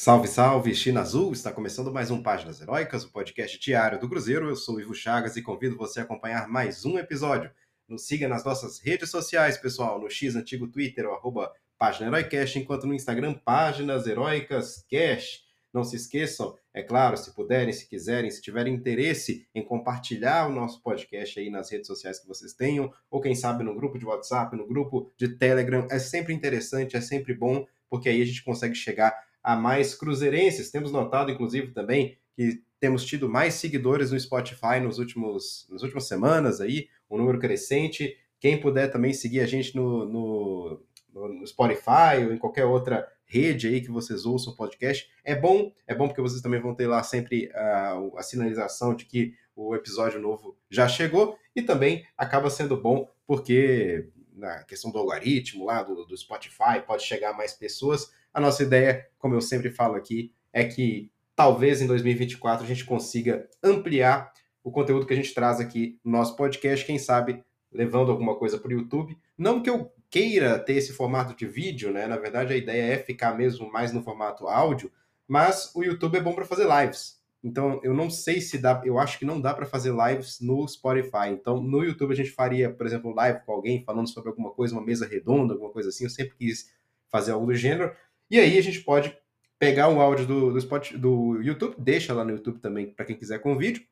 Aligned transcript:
Salve, 0.00 0.28
salve, 0.28 0.76
China 0.76 1.00
Azul! 1.00 1.32
Está 1.32 1.50
começando 1.50 1.92
mais 1.92 2.08
um 2.08 2.22
Páginas 2.22 2.60
Heróicas, 2.60 3.02
o 3.02 3.10
podcast 3.10 3.58
diário 3.58 3.98
do 3.98 4.08
Cruzeiro. 4.08 4.48
Eu 4.48 4.54
sou 4.54 4.76
o 4.76 4.80
Ivo 4.80 4.94
Chagas 4.94 5.36
e 5.36 5.42
convido 5.42 5.76
você 5.76 5.98
a 5.98 6.04
acompanhar 6.04 6.46
mais 6.46 6.84
um 6.84 6.96
episódio. 6.96 7.50
Nos 7.88 8.06
siga 8.06 8.28
nas 8.28 8.44
nossas 8.44 8.78
redes 8.78 9.10
sociais, 9.10 9.58
pessoal, 9.58 10.00
no 10.00 10.08
X 10.08 10.36
antigo 10.36 10.68
Twitter, 10.68 11.04
o 11.04 11.12
arroba 11.14 11.52
Página 11.76 12.06
Heroicast, 12.06 12.60
enquanto 12.60 12.86
no 12.86 12.94
Instagram, 12.94 13.34
Páginas 13.44 14.06
Heróicas 14.06 14.86
Cash. 14.88 15.42
Não 15.74 15.82
se 15.82 15.96
esqueçam, 15.96 16.56
é 16.72 16.80
claro, 16.80 17.16
se 17.16 17.34
puderem, 17.34 17.72
se 17.72 17.88
quiserem, 17.88 18.30
se 18.30 18.40
tiverem 18.40 18.74
interesse 18.74 19.48
em 19.52 19.64
compartilhar 19.64 20.46
o 20.46 20.52
nosso 20.52 20.80
podcast 20.80 21.40
aí 21.40 21.50
nas 21.50 21.72
redes 21.72 21.88
sociais 21.88 22.20
que 22.20 22.28
vocês 22.28 22.52
tenham, 22.52 22.92
ou 23.10 23.20
quem 23.20 23.34
sabe 23.34 23.64
no 23.64 23.74
grupo 23.74 23.98
de 23.98 24.06
WhatsApp, 24.06 24.56
no 24.56 24.64
grupo 24.64 25.12
de 25.16 25.26
Telegram, 25.36 25.88
é 25.90 25.98
sempre 25.98 26.32
interessante, 26.32 26.96
é 26.96 27.00
sempre 27.00 27.34
bom, 27.34 27.66
porque 27.90 28.08
aí 28.08 28.22
a 28.22 28.24
gente 28.24 28.44
consegue 28.44 28.76
chegar 28.76 29.26
a 29.48 29.56
mais 29.56 29.94
cruzeirenses. 29.94 30.70
Temos 30.70 30.92
notado, 30.92 31.30
inclusive, 31.30 31.72
também 31.72 32.18
que 32.36 32.62
temos 32.78 33.02
tido 33.02 33.30
mais 33.30 33.54
seguidores 33.54 34.10
no 34.10 34.20
Spotify 34.20 34.78
nos 34.78 34.98
últimos, 34.98 35.66
nas 35.70 35.82
últimas 35.82 36.04
semanas 36.04 36.60
aí, 36.60 36.90
um 37.10 37.16
número 37.16 37.38
crescente. 37.38 38.14
Quem 38.38 38.60
puder 38.60 38.92
também 38.92 39.14
seguir 39.14 39.40
a 39.40 39.46
gente 39.46 39.74
no, 39.74 40.04
no, 40.04 40.82
no 41.14 41.46
Spotify 41.46 42.26
ou 42.26 42.34
em 42.34 42.36
qualquer 42.36 42.66
outra 42.66 43.08
rede 43.24 43.68
aí 43.68 43.80
que 43.80 43.90
vocês 43.90 44.26
ouçam 44.26 44.52
o 44.52 44.56
podcast, 44.56 45.10
é 45.24 45.34
bom, 45.34 45.72
é 45.86 45.94
bom 45.94 46.08
porque 46.08 46.20
vocês 46.20 46.42
também 46.42 46.60
vão 46.60 46.74
ter 46.74 46.86
lá 46.86 47.02
sempre 47.02 47.50
a, 47.54 47.98
a 48.18 48.22
sinalização 48.22 48.94
de 48.94 49.06
que 49.06 49.34
o 49.56 49.74
episódio 49.74 50.20
novo 50.20 50.58
já 50.70 50.86
chegou 50.86 51.38
e 51.56 51.62
também 51.62 52.04
acaba 52.18 52.50
sendo 52.50 52.76
bom 52.76 53.08
porque 53.26 54.10
na 54.38 54.64
questão 54.64 54.90
do 54.90 54.98
algoritmo 54.98 55.64
lá 55.64 55.82
do, 55.82 56.04
do 56.04 56.16
Spotify 56.16 56.80
pode 56.86 57.02
chegar 57.02 57.30
a 57.30 57.36
mais 57.36 57.52
pessoas 57.52 58.10
a 58.32 58.40
nossa 58.40 58.62
ideia, 58.62 59.06
como 59.18 59.34
eu 59.34 59.40
sempre 59.40 59.70
falo 59.70 59.94
aqui, 59.94 60.32
é 60.52 60.64
que 60.64 61.10
talvez 61.34 61.80
em 61.80 61.86
2024 61.86 62.64
a 62.64 62.68
gente 62.68 62.84
consiga 62.84 63.48
ampliar 63.62 64.32
o 64.62 64.70
conteúdo 64.70 65.06
que 65.06 65.12
a 65.12 65.16
gente 65.16 65.34
traz 65.34 65.60
aqui 65.60 65.98
no 66.04 66.12
nosso 66.12 66.36
podcast, 66.36 66.84
quem 66.84 66.98
sabe 66.98 67.42
levando 67.72 68.10
alguma 68.10 68.36
coisa 68.36 68.58
para 68.58 68.68
o 68.68 68.72
YouTube. 68.72 69.18
Não 69.36 69.62
que 69.62 69.68
eu 69.68 69.92
queira 70.10 70.58
ter 70.58 70.74
esse 70.74 70.92
formato 70.92 71.34
de 71.34 71.46
vídeo, 71.46 71.92
né? 71.92 72.06
Na 72.06 72.16
verdade, 72.16 72.52
a 72.52 72.56
ideia 72.56 72.94
é 72.94 72.98
ficar 72.98 73.36
mesmo 73.36 73.70
mais 73.70 73.92
no 73.92 74.02
formato 74.02 74.46
áudio, 74.46 74.90
mas 75.26 75.72
o 75.74 75.82
YouTube 75.82 76.16
é 76.16 76.20
bom 76.20 76.34
para 76.34 76.46
fazer 76.46 76.66
lives. 76.66 77.17
Então, 77.42 77.80
eu 77.84 77.94
não 77.94 78.10
sei 78.10 78.40
se 78.40 78.58
dá, 78.58 78.82
eu 78.84 78.98
acho 78.98 79.18
que 79.18 79.24
não 79.24 79.40
dá 79.40 79.54
para 79.54 79.64
fazer 79.64 79.94
lives 79.94 80.40
no 80.40 80.66
Spotify. 80.66 81.28
Então, 81.30 81.62
no 81.62 81.84
YouTube 81.84 82.12
a 82.12 82.16
gente 82.16 82.30
faria, 82.30 82.70
por 82.72 82.86
exemplo, 82.86 83.14
live 83.14 83.40
com 83.44 83.52
alguém 83.52 83.84
falando 83.84 84.08
sobre 84.08 84.30
alguma 84.30 84.50
coisa, 84.50 84.74
uma 84.74 84.84
mesa 84.84 85.06
redonda, 85.06 85.54
alguma 85.54 85.70
coisa 85.70 85.88
assim. 85.90 86.04
Eu 86.04 86.10
sempre 86.10 86.36
quis 86.36 86.72
fazer 87.08 87.32
algo 87.32 87.46
do 87.46 87.54
gênero. 87.54 87.94
E 88.30 88.38
aí 88.38 88.58
a 88.58 88.62
gente 88.62 88.80
pode 88.80 89.16
pegar 89.58 89.88
um 89.88 90.00
áudio 90.00 90.26
do, 90.26 90.52
do, 90.52 90.98
do 90.98 91.42
YouTube, 91.42 91.74
deixa 91.78 92.12
lá 92.14 92.24
no 92.24 92.30
YouTube 92.32 92.60
também 92.60 92.92
para 92.92 93.04
quem 93.04 93.16
quiser 93.16 93.40
com 93.40 93.56
vídeo, 93.56 93.82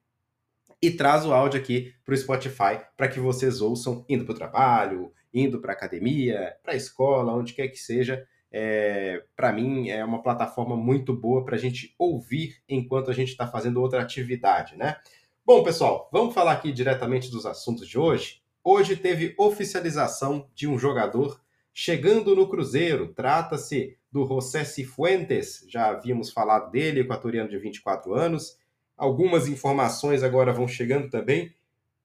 e 0.80 0.91
traz 0.91 1.24
o 1.24 1.33
áudio 1.33 1.61
aqui 1.61 1.94
para 2.05 2.14
o 2.14 2.17
Spotify 2.17 2.80
para 2.97 3.08
que 3.08 3.19
vocês 3.19 3.61
ouçam 3.61 4.05
indo 4.08 4.24
para 4.24 4.34
o 4.34 4.36
trabalho, 4.36 5.12
indo 5.33 5.61
para 5.61 5.72
a 5.72 5.77
academia, 5.77 6.55
para 6.62 6.74
a 6.74 6.77
escola, 6.77 7.34
onde 7.34 7.55
quer 7.55 7.69
que 7.69 7.78
seja. 7.78 8.27
É, 8.58 9.22
para 9.36 9.52
mim 9.52 9.90
é 9.90 10.02
uma 10.02 10.22
plataforma 10.22 10.74
muito 10.74 11.12
boa 11.12 11.44
para 11.44 11.56
a 11.56 11.58
gente 11.58 11.94
ouvir 11.98 12.56
enquanto 12.66 13.10
a 13.10 13.12
gente 13.12 13.28
está 13.28 13.46
fazendo 13.46 13.82
outra 13.82 14.00
atividade, 14.00 14.78
né? 14.78 14.96
Bom, 15.44 15.62
pessoal, 15.62 16.08
vamos 16.10 16.32
falar 16.32 16.52
aqui 16.52 16.72
diretamente 16.72 17.30
dos 17.30 17.44
assuntos 17.44 17.86
de 17.86 17.98
hoje. 17.98 18.40
Hoje 18.64 18.96
teve 18.96 19.34
oficialização 19.36 20.48
de 20.54 20.66
um 20.66 20.78
jogador 20.78 21.38
chegando 21.70 22.34
no 22.34 22.48
Cruzeiro. 22.48 23.12
Trata-se 23.12 23.98
do 24.10 24.27
José 24.27 24.64
Cifuentes, 24.64 25.66
já 25.68 25.90
havíamos 25.90 26.30
falado 26.30 26.70
dele, 26.70 27.00
equatoriano 27.00 27.50
de 27.50 27.58
24 27.58 28.14
anos. 28.14 28.58
Algumas 28.96 29.48
informações 29.48 30.22
agora 30.22 30.50
vão 30.50 30.66
chegando 30.66 31.10
também. 31.10 31.54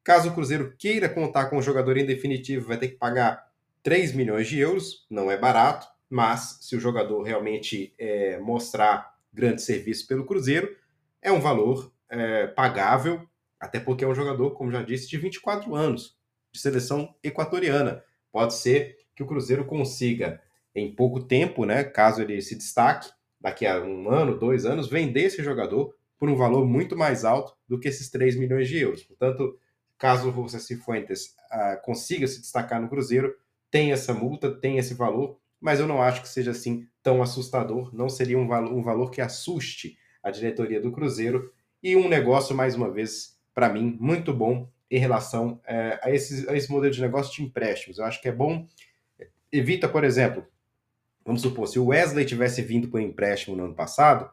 Caso 0.03 0.27
o 0.27 0.33
Cruzeiro 0.33 0.75
queira 0.77 1.07
contar 1.07 1.45
com 1.45 1.57
o 1.57 1.61
jogador 1.61 1.95
em 1.95 2.05
definitivo, 2.05 2.67
vai 2.67 2.77
ter 2.77 2.89
que 2.89 2.97
pagar 2.97 3.49
3 3.81 4.11
milhões 4.11 4.49
de 4.49 4.59
euros, 4.59 5.07
não 5.09 5.31
é 5.31 5.37
barato, 5.37 5.87
mas 6.11 6.59
se 6.61 6.75
o 6.75 6.79
jogador 6.79 7.21
realmente 7.21 7.93
é, 7.97 8.37
mostrar 8.39 9.15
grande 9.33 9.61
serviço 9.61 10.05
pelo 10.07 10.25
Cruzeiro, 10.25 10.75
é 11.21 11.31
um 11.31 11.39
valor 11.39 11.91
é, 12.09 12.47
pagável, 12.47 13.25
até 13.59 13.79
porque 13.79 14.03
é 14.03 14.07
um 14.07 14.13
jogador, 14.13 14.51
como 14.51 14.71
já 14.71 14.81
disse, 14.81 15.07
de 15.07 15.17
24 15.17 15.73
anos, 15.73 16.17
de 16.51 16.59
seleção 16.59 17.15
equatoriana. 17.23 18.03
Pode 18.31 18.53
ser 18.55 18.97
que 19.15 19.23
o 19.23 19.25
Cruzeiro 19.25 19.63
consiga 19.65 20.41
em 20.75 20.93
pouco 20.93 21.21
tempo, 21.21 21.65
né, 21.65 21.83
caso 21.83 22.21
ele 22.21 22.41
se 22.41 22.55
destaque, 22.55 23.09
daqui 23.39 23.65
a 23.65 23.81
um 23.81 24.09
ano, 24.09 24.37
dois 24.37 24.65
anos, 24.65 24.89
vender 24.89 25.23
esse 25.23 25.41
jogador 25.43 25.95
por 26.19 26.29
um 26.29 26.35
valor 26.35 26.65
muito 26.65 26.95
mais 26.95 27.25
alto 27.25 27.55
do 27.67 27.79
que 27.79 27.87
esses 27.87 28.09
3 28.09 28.35
milhões 28.35 28.67
de 28.67 28.77
euros. 28.77 29.03
Portanto, 29.03 29.57
caso 29.97 30.29
o 30.29 30.33
José 30.33 30.59
Cifuentes 30.59 31.35
uh, 31.51 31.81
consiga 31.83 32.27
se 32.27 32.41
destacar 32.41 32.81
no 32.81 32.89
Cruzeiro, 32.89 33.35
tem 33.71 33.91
essa 33.91 34.13
multa, 34.13 34.51
tem 34.51 34.77
esse 34.77 34.93
valor, 34.93 35.39
mas 35.61 35.79
eu 35.79 35.87
não 35.87 36.01
acho 36.01 36.21
que 36.21 36.27
seja 36.27 36.51
assim 36.51 36.87
tão 37.03 37.21
assustador, 37.21 37.95
não 37.95 38.09
seria 38.09 38.37
um, 38.37 38.47
valor, 38.47 38.73
um 38.73 38.83
valor 38.83 39.11
que 39.11 39.21
assuste 39.21 39.97
a 40.21 40.31
diretoria 40.31 40.81
do 40.81 40.91
Cruzeiro 40.91 41.53
e 41.81 41.95
um 41.95 42.09
negócio, 42.09 42.55
mais 42.55 42.75
uma 42.75 42.91
vez, 42.91 43.39
para 43.53 43.69
mim, 43.69 43.97
muito 43.99 44.33
bom 44.33 44.67
em 44.89 44.99
relação 44.99 45.53
uh, 45.53 45.99
a, 46.01 46.11
esse, 46.11 46.49
a 46.49 46.55
esse 46.55 46.69
modelo 46.69 46.93
de 46.93 47.01
negócio 47.01 47.33
de 47.33 47.43
empréstimos. 47.43 47.97
Eu 47.97 48.05
acho 48.05 48.21
que 48.21 48.27
é 48.27 48.31
bom, 48.31 48.67
evita, 49.51 49.87
por 49.87 50.03
exemplo, 50.03 50.45
Vamos 51.25 51.41
supor, 51.41 51.67
se 51.67 51.77
o 51.77 51.87
Wesley 51.87 52.25
tivesse 52.25 52.61
vindo 52.61 52.87
por 52.87 52.99
empréstimo 52.99 53.55
no 53.55 53.65
ano 53.65 53.75
passado, 53.75 54.29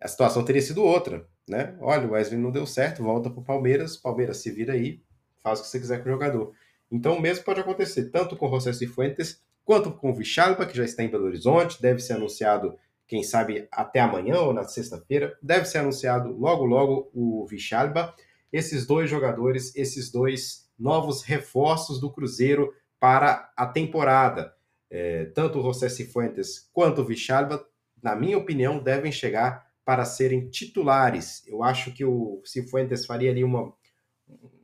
a 0.00 0.06
situação 0.06 0.44
teria 0.44 0.60
sido 0.60 0.84
outra, 0.84 1.26
né? 1.48 1.76
Olha, 1.80 2.06
o 2.06 2.12
Wesley 2.12 2.38
não 2.38 2.50
deu 2.50 2.66
certo, 2.66 3.02
volta 3.02 3.30
para 3.30 3.40
o 3.40 3.44
Palmeiras, 3.44 3.96
Palmeiras 3.96 4.36
se 4.38 4.50
vira 4.50 4.74
aí, 4.74 5.02
faz 5.42 5.58
o 5.58 5.62
que 5.62 5.68
você 5.68 5.80
quiser 5.80 6.02
com 6.02 6.08
o 6.08 6.12
jogador. 6.12 6.52
Então 6.90 7.16
o 7.16 7.20
mesmo 7.20 7.44
pode 7.44 7.60
acontecer 7.60 8.10
tanto 8.10 8.36
com 8.36 8.46
o 8.46 8.50
José 8.50 8.72
Cifuentes 8.72 9.42
quanto 9.68 9.92
com 9.92 10.08
o 10.08 10.14
Vichalba, 10.14 10.64
que 10.64 10.74
já 10.74 10.82
está 10.82 11.02
em 11.02 11.10
Belo 11.10 11.26
Horizonte, 11.26 11.82
deve 11.82 12.00
ser 12.00 12.14
anunciado, 12.14 12.74
quem 13.06 13.22
sabe, 13.22 13.68
até 13.70 14.00
amanhã 14.00 14.40
ou 14.40 14.54
na 14.54 14.64
sexta-feira, 14.64 15.36
deve 15.42 15.66
ser 15.66 15.76
anunciado 15.76 16.32
logo 16.32 16.64
logo 16.64 17.10
o 17.12 17.46
Vichalba. 17.46 18.14
Esses 18.50 18.86
dois 18.86 19.10
jogadores, 19.10 19.76
esses 19.76 20.10
dois 20.10 20.66
novos 20.78 21.22
reforços 21.22 22.00
do 22.00 22.10
Cruzeiro 22.10 22.72
para 22.98 23.52
a 23.54 23.66
temporada 23.66 24.56
é, 24.90 25.26
tanto 25.26 25.58
o 25.58 25.62
José 25.62 25.90
Cifuentes 25.90 26.70
quanto 26.72 27.02
o 27.02 27.04
Vichalba, 27.04 27.62
na 28.02 28.16
minha 28.16 28.38
opinião, 28.38 28.82
devem 28.82 29.12
chegar 29.12 29.66
para 29.84 30.06
serem 30.06 30.48
titulares. 30.48 31.46
Eu 31.46 31.62
acho 31.62 31.92
que 31.92 32.06
o 32.06 32.40
Cifuentes 32.42 33.04
faria 33.04 33.30
ali 33.30 33.44
uma, 33.44 33.70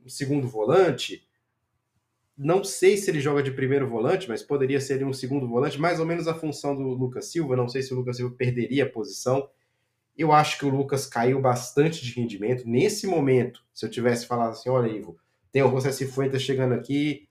um 0.03 0.09
segundo 0.09 0.47
volante. 0.47 1.24
Não 2.37 2.63
sei 2.63 2.97
se 2.97 3.09
ele 3.09 3.21
joga 3.21 3.41
de 3.41 3.51
primeiro 3.51 3.87
volante, 3.87 4.27
mas 4.27 4.43
poderia 4.43 4.81
ser 4.81 5.03
um 5.05 5.13
segundo 5.13 5.47
volante, 5.47 5.79
mais 5.79 5.99
ou 5.99 6.05
menos 6.05 6.27
a 6.27 6.33
função 6.33 6.75
do 6.75 6.83
Lucas 6.83 7.31
Silva. 7.31 7.55
Não 7.55 7.69
sei 7.69 7.81
se 7.81 7.93
o 7.93 7.97
Lucas 7.97 8.17
Silva 8.17 8.35
perderia 8.37 8.83
a 8.83 8.89
posição. 8.89 9.49
Eu 10.17 10.31
acho 10.31 10.57
que 10.57 10.65
o 10.65 10.69
Lucas 10.69 11.05
caiu 11.05 11.41
bastante 11.41 12.03
de 12.03 12.11
rendimento. 12.11 12.67
Nesse 12.67 13.07
momento, 13.07 13.63
se 13.73 13.85
eu 13.85 13.89
tivesse 13.89 14.25
falado 14.25 14.51
assim, 14.51 14.69
olha, 14.69 14.91
Ivo, 14.91 15.17
tem 15.51 15.63
o 15.63 15.71
José 15.71 15.91
Cifuentes 15.91 16.41
chegando 16.41 16.73
aqui, 16.73 17.27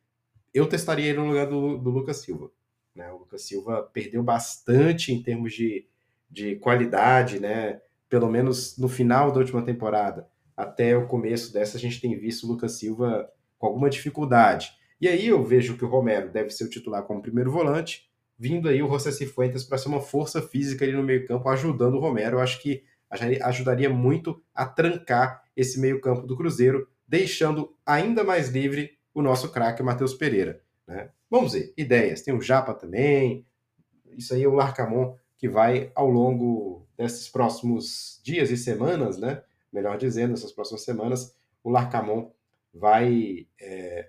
eu 0.53 0.67
testaria 0.67 1.07
ele 1.07 1.19
no 1.19 1.29
lugar 1.29 1.47
do, 1.47 1.77
do 1.77 1.91
Lucas 1.91 2.19
Silva. 2.19 2.51
Né? 2.95 3.11
O 3.11 3.19
Lucas 3.19 3.43
Silva 3.43 3.83
perdeu 3.93 4.23
bastante 4.23 5.13
em 5.13 5.23
termos 5.23 5.53
de, 5.53 5.87
de 6.31 6.57
qualidade, 6.57 7.41
né? 7.41 7.81
pelo 8.15 8.31
menos 8.31 8.79
no 8.79 8.89
final 8.89 9.33
da 9.33 9.41
última 9.41 9.61
temporada. 9.61 10.29
Até 10.57 10.97
o 10.97 11.09
começo 11.09 11.53
dessa, 11.53 11.77
a 11.77 11.81
gente 11.81 12.01
tem 12.01 12.17
visto 12.17 12.45
o 12.45 12.47
Lucas 12.47 12.73
Silva 12.73 13.29
com 13.59 13.67
alguma 13.67 13.91
dificuldade. 13.91 14.71
E 15.05 15.09
aí 15.09 15.27
eu 15.27 15.45
vejo 15.45 15.77
que 15.77 15.85
o 15.85 15.89
Romero 15.89 16.31
deve 16.31 16.49
ser 16.49 16.65
o 16.65 16.71
titular 16.71 17.03
como 17.03 17.21
primeiro 17.21 17.51
volante, 17.51 18.11
vindo 18.39 18.71
aí 18.71 18.83
o 18.83 18.89
José 18.89 19.13
Cifuentes 19.13 19.63
para 19.63 19.77
ser 19.77 19.89
uma 19.89 20.01
força 20.01 20.41
física 20.41 20.83
ali 20.83 20.95
no 20.95 21.03
meio-campo, 21.03 21.47
ajudando 21.51 21.97
o 21.97 22.01
Romero. 22.01 22.39
Eu 22.39 22.41
acho 22.41 22.59
que 22.63 22.83
ajudaria 23.11 23.91
muito 23.91 24.43
a 24.55 24.65
trancar 24.65 25.45
esse 25.55 25.79
meio-campo 25.79 26.27
do 26.27 26.35
Cruzeiro, 26.35 26.89
deixando 27.07 27.77
ainda 27.85 28.25
mais 28.25 28.49
livre 28.49 28.97
o 29.13 29.21
nosso 29.21 29.53
craque 29.53 29.83
Matheus 29.83 30.15
Pereira. 30.15 30.63
Né? 30.87 31.11
Vamos 31.31 31.53
ver, 31.53 31.75
ideias. 31.77 32.23
Tem 32.23 32.33
o 32.33 32.41
Japa 32.41 32.73
também. 32.73 33.45
Isso 34.17 34.33
aí 34.33 34.43
é 34.43 34.49
o 34.49 34.55
Larcamon 34.55 35.19
que 35.37 35.51
vai 35.51 35.93
ao 35.95 36.09
longo 36.09 36.89
desses 36.97 37.29
próximos 37.29 38.23
dias 38.25 38.51
e 38.51 38.57
semanas, 38.57 39.19
né? 39.19 39.43
Melhor 39.71 39.99
dizendo, 39.99 40.31
nessas 40.31 40.51
próximas 40.51 40.83
semanas, 40.83 41.37
o 41.63 41.69
Larcamon 41.69 42.31
vai 42.73 43.47
é, 43.61 44.09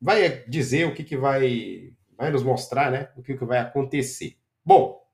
vai 0.00 0.44
dizer 0.48 0.86
o 0.86 0.94
que, 0.94 1.04
que 1.04 1.16
vai 1.16 1.92
vai 2.16 2.30
nos 2.32 2.42
mostrar, 2.42 2.90
né? 2.90 3.10
O 3.16 3.22
que, 3.22 3.36
que 3.36 3.44
vai 3.44 3.58
acontecer. 3.58 4.36
Bom, 4.64 5.06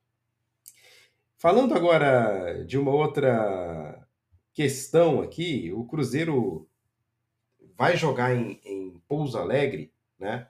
falando 1.36 1.74
agora 1.74 2.64
de 2.64 2.78
uma 2.78 2.92
outra 2.92 4.06
questão 4.54 5.20
aqui, 5.20 5.70
o 5.72 5.84
Cruzeiro 5.84 6.66
vai 7.76 7.96
jogar 7.96 8.34
em, 8.34 8.60
em 8.64 9.02
Pouso 9.06 9.36
Alegre, 9.36 9.92
né? 10.18 10.48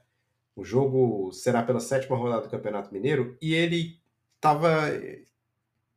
O 0.55 0.65
jogo 0.65 1.33
será 1.33 1.63
pela 1.63 1.81
sétima 1.81 2.17
rodada 2.17 2.43
do 2.43 2.51
Campeonato 2.51 2.93
Mineiro 2.93 3.37
e 3.43 3.53
ele 3.53 3.99
estava 4.37 4.89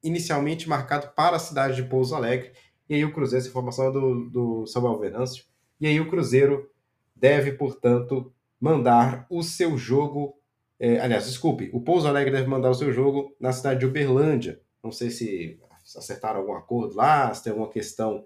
inicialmente 0.01 0.68
marcado 0.68 1.10
para 1.10 1.36
a 1.36 1.39
cidade 1.39 1.75
de 1.75 1.88
Pouso 1.88 2.16
Alegre. 2.16 2.54
E 2.89 2.95
aí 2.95 3.06
o 3.06 3.13
Cruzeiro, 3.13 3.42
essa 3.42 3.50
informação 3.50 3.89
é 3.89 3.92
do, 3.92 4.30
do 4.30 4.66
Samuel 4.66 4.98
Venâncio. 4.98 5.45
E 5.80 5.86
aí 5.86 6.00
o 6.00 6.10
Cruzeiro 6.10 6.72
deve, 7.19 7.53
portanto, 7.53 8.33
mandar 8.59 9.25
o 9.29 9.43
seu 9.43 9.77
jogo. 9.77 10.37
É, 10.79 10.99
aliás, 10.99 11.25
desculpe, 11.25 11.69
o 11.73 11.81
Pouso 11.81 12.07
Alegre 12.07 12.31
deve 12.31 12.47
mandar 12.47 12.69
o 12.69 12.75
seu 12.75 12.91
jogo 12.91 13.35
na 13.39 13.51
cidade 13.51 13.79
de 13.79 13.85
Uberlândia. 13.85 14.61
Não 14.83 14.91
sei 14.91 15.09
se 15.09 15.59
acertaram 15.95 16.39
algum 16.39 16.53
acordo 16.53 16.95
lá, 16.95 17.33
se 17.33 17.43
tem 17.43 17.51
alguma 17.51 17.69
questão 17.69 18.25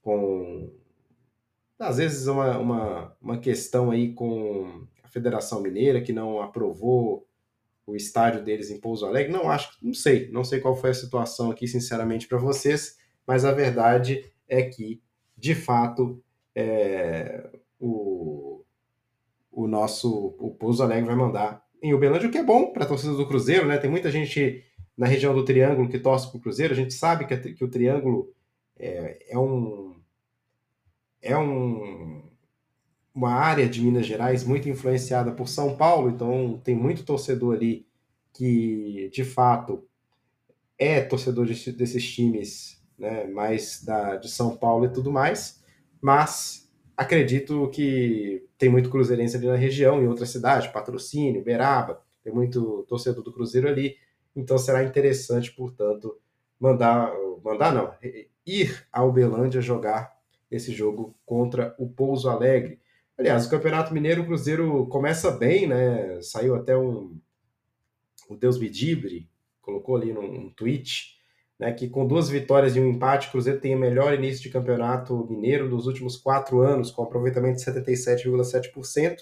com. 0.00 0.72
Às 1.78 1.96
vezes, 1.96 2.26
uma, 2.26 2.58
uma, 2.58 3.16
uma 3.20 3.38
questão 3.38 3.90
aí 3.90 4.12
com 4.12 4.86
a 5.02 5.08
Federação 5.08 5.62
Mineira 5.62 6.02
que 6.02 6.12
não 6.12 6.40
aprovou 6.40 7.26
o 7.86 7.96
estádio 7.96 8.44
deles 8.44 8.70
em 8.70 8.78
Pouso 8.78 9.06
Alegre. 9.06 9.32
Não 9.32 9.50
acho, 9.50 9.76
não 9.82 9.94
sei, 9.94 10.30
não 10.30 10.44
sei 10.44 10.60
qual 10.60 10.76
foi 10.76 10.90
a 10.90 10.94
situação 10.94 11.50
aqui, 11.50 11.66
sinceramente, 11.66 12.28
para 12.28 12.38
vocês, 12.38 12.98
mas 13.26 13.44
a 13.44 13.52
verdade 13.52 14.24
é 14.46 14.62
que, 14.62 15.02
de 15.36 15.54
fato, 15.54 16.22
é, 16.54 17.48
o, 17.80 18.62
o 19.50 19.66
nosso 19.66 20.36
o 20.38 20.50
Pouso 20.50 20.82
Alegre 20.82 21.06
vai 21.06 21.16
mandar 21.16 21.64
em 21.82 21.94
Uberlândia, 21.94 22.28
o 22.28 22.30
que 22.30 22.38
é 22.38 22.44
bom 22.44 22.72
para 22.72 22.84
a 22.84 22.86
torcida 22.86 23.14
do 23.14 23.26
Cruzeiro, 23.26 23.66
né? 23.66 23.78
Tem 23.78 23.90
muita 23.90 24.10
gente 24.10 24.62
na 24.96 25.06
região 25.06 25.34
do 25.34 25.44
Triângulo 25.44 25.88
que 25.88 25.98
torce 25.98 26.28
para 26.28 26.38
o 26.38 26.40
Cruzeiro. 26.40 26.74
A 26.74 26.76
gente 26.76 26.92
sabe 26.92 27.24
que, 27.24 27.54
que 27.54 27.64
o 27.64 27.70
Triângulo 27.70 28.32
é, 28.78 29.32
é 29.32 29.38
um 29.38 29.96
é 31.22 31.36
um, 31.36 32.22
uma 33.14 33.32
área 33.32 33.68
de 33.68 33.82
Minas 33.82 34.06
Gerais 34.06 34.44
muito 34.44 34.68
influenciada 34.68 35.32
por 35.32 35.48
São 35.48 35.76
Paulo, 35.76 36.10
então 36.10 36.60
tem 36.64 36.74
muito 36.74 37.04
torcedor 37.04 37.54
ali 37.54 37.86
que 38.32 39.10
de 39.12 39.24
fato 39.24 39.84
é 40.78 41.00
torcedor 41.02 41.44
de, 41.44 41.72
desses 41.72 42.10
times, 42.10 42.82
né, 42.98 43.26
mais 43.26 43.82
da, 43.84 44.16
de 44.16 44.30
São 44.30 44.56
Paulo 44.56 44.86
e 44.86 44.92
tudo 44.92 45.12
mais, 45.12 45.62
mas 46.00 46.69
acredito 47.00 47.70
que 47.70 48.46
tem 48.58 48.68
muito 48.68 48.90
cruzeirense 48.90 49.34
ali 49.34 49.46
na 49.46 49.56
região, 49.56 50.02
em 50.02 50.06
outras 50.06 50.28
cidades, 50.28 50.70
Patrocínio, 50.70 51.42
Beraba, 51.42 52.02
tem 52.22 52.30
muito 52.30 52.84
torcedor 52.86 53.24
do 53.24 53.32
Cruzeiro 53.32 53.66
ali, 53.66 53.96
então 54.36 54.58
será 54.58 54.84
interessante, 54.84 55.50
portanto, 55.50 56.18
mandar, 56.58 57.10
mandar 57.42 57.72
não, 57.72 57.94
ir 58.46 58.86
a 58.92 59.02
Uberlândia 59.02 59.62
jogar 59.62 60.14
esse 60.50 60.72
jogo 60.72 61.14
contra 61.24 61.74
o 61.78 61.88
Pouso 61.88 62.28
Alegre. 62.28 62.78
Aliás, 63.16 63.46
o 63.46 63.50
Campeonato 63.50 63.94
Mineiro, 63.94 64.20
o 64.20 64.26
Cruzeiro 64.26 64.86
começa 64.88 65.30
bem, 65.30 65.66
né? 65.66 66.20
Saiu 66.20 66.54
até 66.54 66.76
um 66.76 67.18
o 68.28 68.36
Deus 68.36 68.58
Bidibre 68.58 69.28
colocou 69.60 69.96
ali 69.96 70.12
num 70.12 70.50
tweet 70.50 71.19
né, 71.60 71.74
que 71.74 71.90
com 71.90 72.06
duas 72.06 72.30
vitórias 72.30 72.74
e 72.74 72.80
um 72.80 72.88
empate, 72.88 73.28
o 73.28 73.32
Cruzeiro 73.32 73.60
tem 73.60 73.76
o 73.76 73.78
melhor 73.78 74.14
início 74.14 74.42
de 74.42 74.48
campeonato 74.48 75.26
mineiro 75.28 75.68
dos 75.68 75.86
últimos 75.86 76.16
quatro 76.16 76.62
anos, 76.62 76.90
com 76.90 77.02
aproveitamento 77.02 77.58
de 77.58 77.64
77,7%. 77.66 79.18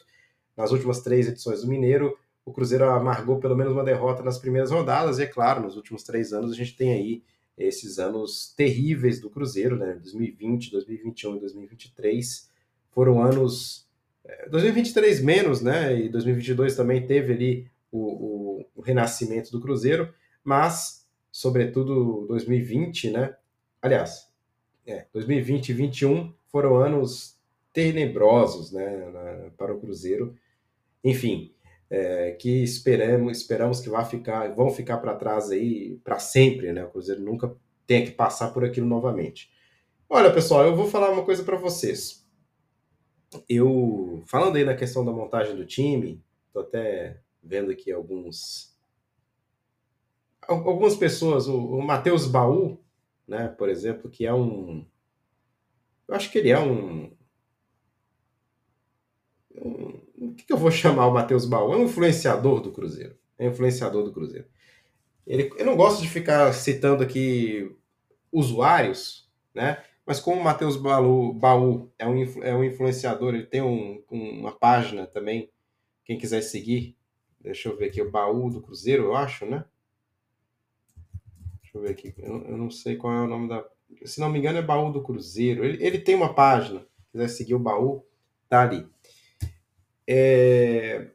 Nas 0.56 0.70
últimas 0.70 1.00
três 1.00 1.26
edições 1.26 1.62
do 1.62 1.68
Mineiro, 1.68 2.16
o 2.44 2.52
Cruzeiro 2.52 2.84
amargou 2.84 3.40
pelo 3.40 3.56
menos 3.56 3.72
uma 3.72 3.82
derrota 3.82 4.22
nas 4.22 4.38
primeiras 4.38 4.70
rodadas, 4.70 5.18
e 5.18 5.24
é 5.24 5.26
claro, 5.26 5.62
nos 5.62 5.76
últimos 5.76 6.04
três 6.04 6.32
anos 6.32 6.52
a 6.52 6.54
gente 6.54 6.76
tem 6.76 6.92
aí 6.92 7.22
esses 7.56 7.98
anos 7.98 8.54
terríveis 8.56 9.20
do 9.20 9.28
Cruzeiro, 9.28 9.76
né? 9.76 9.94
2020, 9.94 10.70
2021 10.70 11.36
e 11.36 11.40
2023 11.40 12.50
foram 12.92 13.20
anos. 13.20 13.84
2023 14.48 15.18
é, 15.18 15.22
menos, 15.22 15.60
né? 15.60 16.00
E 16.00 16.08
2022 16.08 16.76
também 16.76 17.04
teve 17.04 17.32
ali 17.32 17.70
o, 17.90 17.98
o, 17.98 18.66
o 18.76 18.80
renascimento 18.80 19.50
do 19.50 19.60
Cruzeiro, 19.60 20.14
mas 20.44 20.97
sobretudo 21.38 22.26
2020, 22.26 23.12
né? 23.12 23.36
Aliás, 23.80 24.28
é, 24.84 25.06
2020 25.12 25.68
e 25.68 25.72
2021 25.72 26.34
foram 26.48 26.74
anos 26.74 27.38
tenebrosos, 27.72 28.72
né, 28.72 29.08
na, 29.08 29.50
para 29.56 29.72
o 29.72 29.78
Cruzeiro. 29.78 30.34
Enfim, 31.04 31.54
é, 31.88 32.32
que 32.32 32.64
esperamos, 32.64 33.38
esperamos 33.38 33.80
que 33.80 33.88
vá 33.88 34.04
ficar, 34.04 34.52
vão 34.52 34.68
ficar 34.68 34.98
para 34.98 35.14
trás 35.14 35.52
aí 35.52 36.00
para 36.02 36.18
sempre, 36.18 36.72
né? 36.72 36.84
O 36.84 36.90
Cruzeiro 36.90 37.22
nunca 37.22 37.54
tenha 37.86 38.04
que 38.04 38.10
passar 38.10 38.52
por 38.52 38.64
aquilo 38.64 38.88
novamente. 38.88 39.48
Olha, 40.10 40.32
pessoal, 40.34 40.66
eu 40.66 40.74
vou 40.74 40.88
falar 40.88 41.12
uma 41.12 41.24
coisa 41.24 41.44
para 41.44 41.56
vocês. 41.56 42.26
Eu 43.48 44.24
falando 44.26 44.56
aí 44.56 44.64
na 44.64 44.74
questão 44.74 45.04
da 45.04 45.12
montagem 45.12 45.54
do 45.54 45.64
time, 45.64 46.20
tô 46.52 46.58
até 46.58 47.20
vendo 47.40 47.70
aqui 47.70 47.92
alguns 47.92 48.67
algumas 50.48 50.96
pessoas, 50.96 51.46
o, 51.46 51.56
o 51.56 51.82
Matheus 51.82 52.26
Baú, 52.26 52.80
né, 53.26 53.48
por 53.48 53.68
exemplo, 53.68 54.10
que 54.10 54.26
é 54.26 54.32
um. 54.32 54.86
Eu 56.08 56.14
acho 56.14 56.30
que 56.32 56.38
ele 56.38 56.50
é 56.50 56.58
um. 56.58 57.12
um 59.54 59.98
o 60.20 60.34
que, 60.34 60.44
que 60.44 60.52
eu 60.52 60.56
vou 60.56 60.70
chamar 60.72 61.06
o 61.06 61.14
Matheus 61.14 61.44
Baú? 61.44 61.72
É 61.72 61.76
um 61.76 61.84
influenciador 61.84 62.60
do 62.60 62.72
Cruzeiro. 62.72 63.16
É 63.38 63.46
um 63.46 63.50
influenciador 63.50 64.02
do 64.02 64.12
Cruzeiro. 64.12 64.46
Ele, 65.26 65.50
eu 65.58 65.66
não 65.66 65.76
gosto 65.76 66.00
de 66.00 66.08
ficar 66.08 66.52
citando 66.54 67.02
aqui 67.02 67.70
usuários, 68.32 69.30
né? 69.54 69.82
Mas 70.06 70.20
como 70.20 70.40
o 70.40 70.44
Matheus 70.44 70.76
Baú, 70.76 71.34
Baú 71.34 71.92
é, 71.98 72.06
um, 72.06 72.22
é 72.42 72.54
um 72.54 72.64
influenciador, 72.64 73.34
ele 73.34 73.44
tem 73.44 73.60
um, 73.60 74.02
uma 74.10 74.52
página 74.52 75.06
também, 75.06 75.50
quem 76.02 76.16
quiser 76.16 76.40
seguir, 76.40 76.96
deixa 77.38 77.68
eu 77.68 77.76
ver 77.76 77.86
aqui, 77.86 78.00
o 78.00 78.10
Baú 78.10 78.48
do 78.48 78.62
Cruzeiro, 78.62 79.04
eu 79.04 79.14
acho, 79.14 79.44
né? 79.44 79.66
Deixa 81.68 81.76
eu 81.76 81.82
ver 81.82 81.90
aqui. 81.90 82.14
Eu, 82.18 82.42
eu, 82.44 82.56
não 82.56 82.70
sei 82.70 82.96
qual 82.96 83.12
é 83.12 83.22
o 83.22 83.28
nome 83.28 83.48
da. 83.48 83.64
Se 84.04 84.20
não 84.20 84.30
me 84.30 84.38
engano, 84.38 84.58
é 84.58 84.62
Baú 84.62 84.90
do 84.90 85.02
Cruzeiro. 85.02 85.64
Ele, 85.64 85.84
ele 85.84 85.98
tem 85.98 86.14
uma 86.14 86.34
página. 86.34 86.80
Se 86.80 87.12
quiser 87.12 87.28
seguir 87.28 87.54
o 87.54 87.58
baú, 87.58 88.04
tá 88.48 88.62
ali. 88.62 88.86
É... 90.06 91.10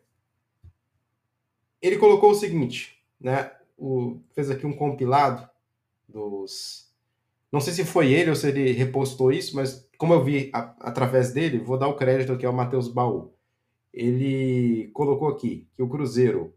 Ele 1.82 1.98
colocou 1.98 2.32
o 2.32 2.36
seguinte, 2.36 3.04
né? 3.20 3.52
O... 3.78 4.20
Fez 4.34 4.50
aqui 4.50 4.66
um 4.66 4.76
compilado 4.76 5.50
dos. 6.08 6.92
Não 7.52 7.60
sei 7.60 7.74
se 7.74 7.86
foi 7.86 8.12
ele 8.12 8.30
ou 8.30 8.36
se 8.36 8.48
ele 8.48 8.72
repostou 8.72 9.32
isso, 9.32 9.56
mas 9.56 9.88
como 9.98 10.14
eu 10.14 10.24
vi 10.24 10.50
a, 10.54 10.76
através 10.80 11.32
dele, 11.32 11.60
vou 11.60 11.78
dar 11.78 11.88
o 11.88 11.96
crédito 11.96 12.34
aqui 12.34 12.46
ao 12.46 12.54
Matheus 12.54 12.88
Baú. 12.88 13.34
Ele 13.94 14.90
colocou 14.94 15.28
aqui 15.28 15.68
que 15.76 15.84
o 15.84 15.90
Cruzeiro 15.90 16.56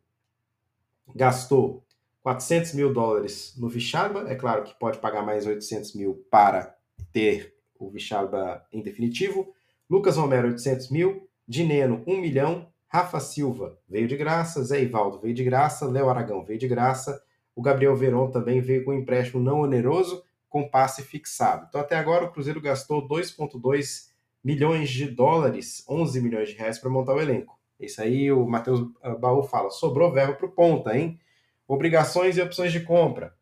gastou 1.14 1.86
400 2.26 2.73
mil 2.73 2.93
dólares 2.93 3.55
no 3.56 3.69
Vichalba. 3.69 4.25
É 4.28 4.34
claro 4.34 4.64
que 4.64 4.75
pode 4.75 4.99
pagar 4.99 5.23
mais 5.23 5.46
800 5.46 5.94
mil 5.94 6.27
para 6.29 6.77
ter 7.12 7.55
o 7.79 7.89
Vichalba 7.89 8.67
em 8.72 8.82
definitivo. 8.82 9.55
Lucas 9.89 10.17
Romero, 10.17 10.48
800 10.48 10.91
mil. 10.91 11.29
Dineno, 11.46 12.03
1 12.05 12.20
milhão. 12.20 12.67
Rafa 12.89 13.20
Silva 13.20 13.79
veio 13.89 14.08
de 14.08 14.17
graça. 14.17 14.65
Zé 14.65 14.82
Ivaldo 14.82 15.20
veio 15.20 15.34
de 15.34 15.44
graça. 15.44 15.86
Léo 15.86 16.08
Aragão 16.10 16.44
veio 16.44 16.58
de 16.58 16.67
graça. 16.67 17.22
O 17.55 17.62
Gabriel 17.62 17.94
Veron 17.94 18.29
também 18.29 18.60
veio 18.60 18.84
com 18.84 18.93
empréstimo 18.93 19.41
não 19.41 19.60
oneroso, 19.60 20.24
com 20.48 20.69
passe 20.69 21.03
fixado. 21.03 21.67
Então, 21.69 21.81
até 21.81 21.94
agora, 21.94 22.24
o 22.24 22.32
Cruzeiro 22.32 22.60
gastou 22.60 23.06
2,2 23.06 24.08
milhões 24.43 24.91
de 24.91 25.06
dólares, 25.06 25.84
11 25.89 26.20
milhões 26.20 26.48
de 26.48 26.56
reais 26.56 26.77
para 26.77 26.91
montar 26.91 27.15
o 27.15 27.20
elenco. 27.20 27.56
Isso 27.79 28.03
aí 28.03 28.32
o 28.32 28.44
Matheus 28.48 28.81
Baú 29.20 29.44
fala. 29.44 29.70
Sobrou 29.70 30.10
verbo 30.10 30.34
para 30.34 30.46
o 30.46 30.51
ponta, 30.51 30.98
hein? 30.98 31.20
Obrigações 31.69 32.37
e 32.37 32.43
opções 32.43 32.73
de 32.73 32.81
compra. 32.81 33.35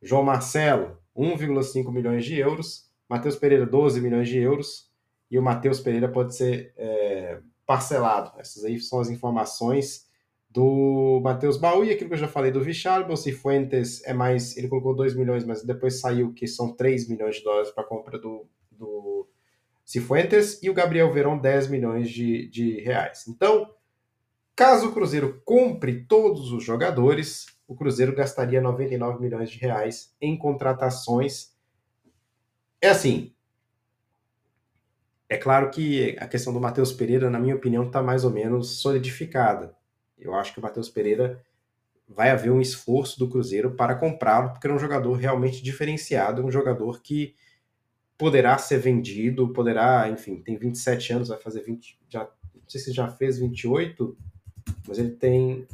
João 0.00 0.22
Marcelo, 0.22 0.98
1,5 1.16 1.92
milhões 1.92 2.24
de 2.24 2.38
euros. 2.38 2.90
Matheus 3.08 3.36
Pereira, 3.36 3.66
12 3.66 4.00
milhões 4.00 4.28
de 4.28 4.38
euros. 4.38 4.90
E 5.30 5.38
o 5.38 5.42
Matheus 5.42 5.80
Pereira 5.80 6.08
pode 6.08 6.36
ser 6.36 6.72
é, 6.76 7.40
parcelado. 7.66 8.32
Essas 8.38 8.64
aí 8.64 8.78
são 8.78 9.00
as 9.00 9.08
informações 9.08 10.06
do 10.48 11.20
Matheus 11.22 11.56
Baú. 11.56 11.84
E 11.84 11.90
aquilo 11.90 12.08
que 12.08 12.14
eu 12.14 12.18
já 12.18 12.28
falei 12.28 12.52
do 12.52 12.62
Vichalbo, 12.62 13.12
o 13.12 13.16
Cifuentes 13.16 14.04
é 14.04 14.14
mais. 14.14 14.56
Ele 14.56 14.68
colocou 14.68 14.94
2 14.94 15.16
milhões, 15.16 15.44
mas 15.44 15.64
depois 15.64 16.00
saiu 16.00 16.32
que 16.32 16.46
são 16.46 16.72
3 16.72 17.08
milhões 17.08 17.36
de 17.36 17.42
dólares 17.42 17.70
para 17.72 17.82
compra 17.82 18.18
do, 18.18 18.46
do 18.70 19.28
Cifuentes. 19.84 20.62
E 20.62 20.70
o 20.70 20.74
Gabriel 20.74 21.12
Verão, 21.12 21.36
10 21.36 21.68
milhões 21.68 22.08
de, 22.08 22.48
de 22.48 22.80
reais. 22.80 23.26
Então, 23.26 23.68
caso 24.54 24.88
o 24.88 24.92
Cruzeiro 24.92 25.42
compre 25.44 26.04
todos 26.04 26.52
os 26.52 26.62
jogadores, 26.62 27.46
o 27.66 27.74
Cruzeiro 27.74 28.14
gastaria 28.14 28.60
99 28.60 29.20
milhões 29.20 29.50
de 29.50 29.58
reais 29.58 30.14
em 30.20 30.36
contratações. 30.36 31.54
É 32.80 32.88
assim. 32.88 33.32
É 35.28 35.36
claro 35.36 35.70
que 35.70 36.16
a 36.20 36.28
questão 36.28 36.52
do 36.52 36.60
Matheus 36.60 36.92
Pereira, 36.92 37.30
na 37.30 37.38
minha 37.38 37.56
opinião, 37.56 37.86
está 37.86 38.02
mais 38.02 38.24
ou 38.24 38.30
menos 38.30 38.80
solidificada. 38.80 39.74
Eu 40.18 40.34
acho 40.34 40.52
que 40.52 40.58
o 40.58 40.62
Matheus 40.62 40.88
Pereira 40.88 41.42
vai 42.06 42.30
haver 42.30 42.50
um 42.50 42.60
esforço 42.60 43.18
do 43.18 43.28
Cruzeiro 43.28 43.74
para 43.74 43.94
comprá-lo, 43.94 44.50
porque 44.50 44.66
é 44.66 44.72
um 44.72 44.78
jogador 44.78 45.14
realmente 45.14 45.62
diferenciado, 45.62 46.44
um 46.44 46.50
jogador 46.50 47.00
que 47.00 47.34
poderá 48.16 48.56
ser 48.58 48.78
vendido, 48.78 49.52
poderá, 49.52 50.08
enfim, 50.08 50.36
tem 50.36 50.56
27 50.56 51.12
anos, 51.14 51.28
vai 51.28 51.38
fazer 51.38 51.62
20, 51.62 51.98
já, 52.08 52.20
não 52.20 52.68
sei 52.68 52.80
se 52.80 52.92
já 52.92 53.08
fez 53.08 53.38
28, 53.38 54.16
mas 54.86 54.98
ele 54.98 55.10
tem 55.10 55.66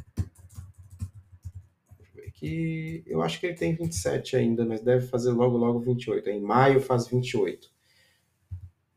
que 2.41 3.03
eu 3.05 3.21
acho 3.21 3.39
que 3.39 3.45
ele 3.45 3.55
tem 3.55 3.75
27 3.75 4.35
ainda, 4.35 4.65
mas 4.65 4.81
deve 4.81 5.05
fazer 5.05 5.29
logo, 5.31 5.55
logo 5.57 5.79
28. 5.79 6.27
Em 6.27 6.41
maio 6.41 6.81
faz 6.81 7.07
28. 7.07 7.69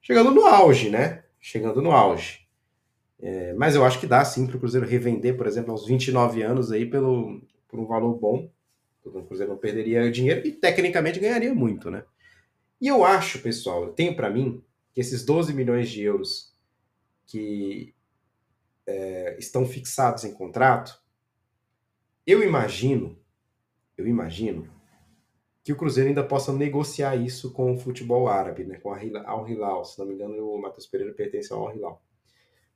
Chegando 0.00 0.30
no 0.30 0.46
auge, 0.46 0.88
né? 0.88 1.24
Chegando 1.38 1.82
no 1.82 1.92
auge. 1.92 2.48
É, 3.20 3.52
mas 3.52 3.74
eu 3.74 3.84
acho 3.84 4.00
que 4.00 4.06
dá 4.06 4.24
sim 4.24 4.46
para 4.46 4.56
o 4.56 4.58
Cruzeiro 4.58 4.86
revender, 4.86 5.36
por 5.36 5.46
exemplo, 5.46 5.72
aos 5.72 5.86
29 5.86 6.42
anos 6.42 6.72
aí 6.72 6.86
pelo, 6.86 7.42
por 7.68 7.78
um 7.78 7.86
valor 7.86 8.18
bom. 8.18 8.50
O 9.04 9.22
Cruzeiro 9.24 9.52
não 9.52 9.58
perderia 9.58 10.10
dinheiro 10.10 10.46
e 10.46 10.50
tecnicamente 10.50 11.20
ganharia 11.20 11.54
muito, 11.54 11.90
né? 11.90 12.02
E 12.80 12.88
eu 12.88 13.04
acho, 13.04 13.42
pessoal, 13.42 13.84
eu 13.84 13.92
tenho 13.92 14.16
para 14.16 14.30
mim 14.30 14.64
que 14.94 15.02
esses 15.02 15.22
12 15.22 15.52
milhões 15.52 15.90
de 15.90 16.02
euros 16.02 16.54
que 17.26 17.94
é, 18.86 19.36
estão 19.38 19.66
fixados 19.66 20.24
em 20.24 20.32
contrato, 20.32 20.98
eu 22.26 22.42
imagino, 22.42 23.18
eu 23.96 24.06
imagino 24.06 24.68
que 25.62 25.72
o 25.72 25.76
Cruzeiro 25.76 26.08
ainda 26.08 26.22
possa 26.22 26.52
negociar 26.52 27.16
isso 27.16 27.52
com 27.52 27.72
o 27.72 27.78
futebol 27.78 28.28
árabe, 28.28 28.64
né, 28.64 28.78
com 28.78 28.92
a 28.92 29.00
Al 29.24 29.48
Hilal. 29.48 29.84
Se 29.84 29.98
não 29.98 30.06
me 30.06 30.14
engano, 30.14 30.46
o 30.46 30.60
Matheus 30.60 30.86
Pereira 30.86 31.14
pertence 31.14 31.52
ao 31.52 31.66
Al 31.66 31.74
Hilal. 31.74 32.02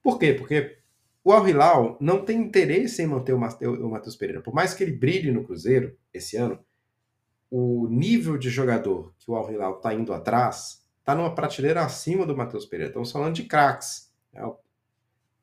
Por 0.03 0.19
quê? 0.19 0.33
Porque 0.33 0.79
o 1.23 1.31
Al 1.31 1.47
Hilal 1.47 1.99
não 2.01 2.25
tem 2.25 2.41
interesse 2.41 3.03
em 3.03 3.07
manter 3.07 3.35
o 3.35 3.39
Matheus 3.39 4.17
Pereira. 4.17 4.41
Por 4.41 4.55
mais 4.55 4.73
que 4.73 4.83
ele 4.83 4.93
brilhe 4.93 5.31
no 5.31 5.45
Cruzeiro 5.45 5.95
esse 6.15 6.39
ano, 6.39 6.59
o 7.51 7.87
nível 7.89 8.39
de 8.39 8.49
jogador 8.49 9.13
que 9.19 9.31
o 9.31 9.37
Al 9.37 9.53
Hilal 9.53 9.77
está 9.77 9.93
indo 9.93 10.15
atrás 10.15 10.83
está 10.99 11.15
numa 11.15 11.35
prateleira 11.35 11.85
acima 11.85 12.25
do 12.25 12.37
Matheus 12.37 12.65
Pereira. 12.65 12.91
Estamos 12.91 13.13
falando 13.13 13.35
de 13.35 13.45
craques. 13.45 14.11
Né? 14.33 14.51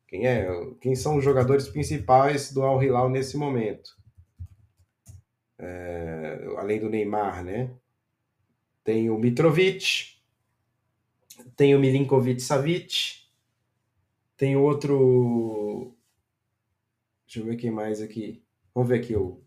Quem, 0.08 0.27
é, 0.27 0.48
quem 0.79 0.96
são 0.96 1.17
os 1.17 1.24
jogadores 1.24 1.67
principais 1.67 2.51
do 2.51 2.63
Al 2.63 2.82
Hilal 2.82 3.10
nesse 3.10 3.38
momento? 3.38 3.91
É, 5.57 6.45
além 6.57 6.79
do 6.79 6.89
Neymar, 6.89 7.43
né? 7.43 7.71
Tem 8.83 9.09
o 9.09 9.17
Mitrovic, 9.17 10.15
tem 11.55 11.75
o 11.75 11.79
Milinkovic 11.79 12.41
Savic, 12.41 13.25
tem 14.38 14.55
outro. 14.55 15.93
Deixa 17.25 17.39
eu 17.39 17.45
ver 17.45 17.55
quem 17.57 17.71
mais 17.71 18.01
aqui. 18.01 18.43
Vamos 18.74 18.89
ver 18.89 19.00
aqui 19.00 19.15
o, 19.15 19.39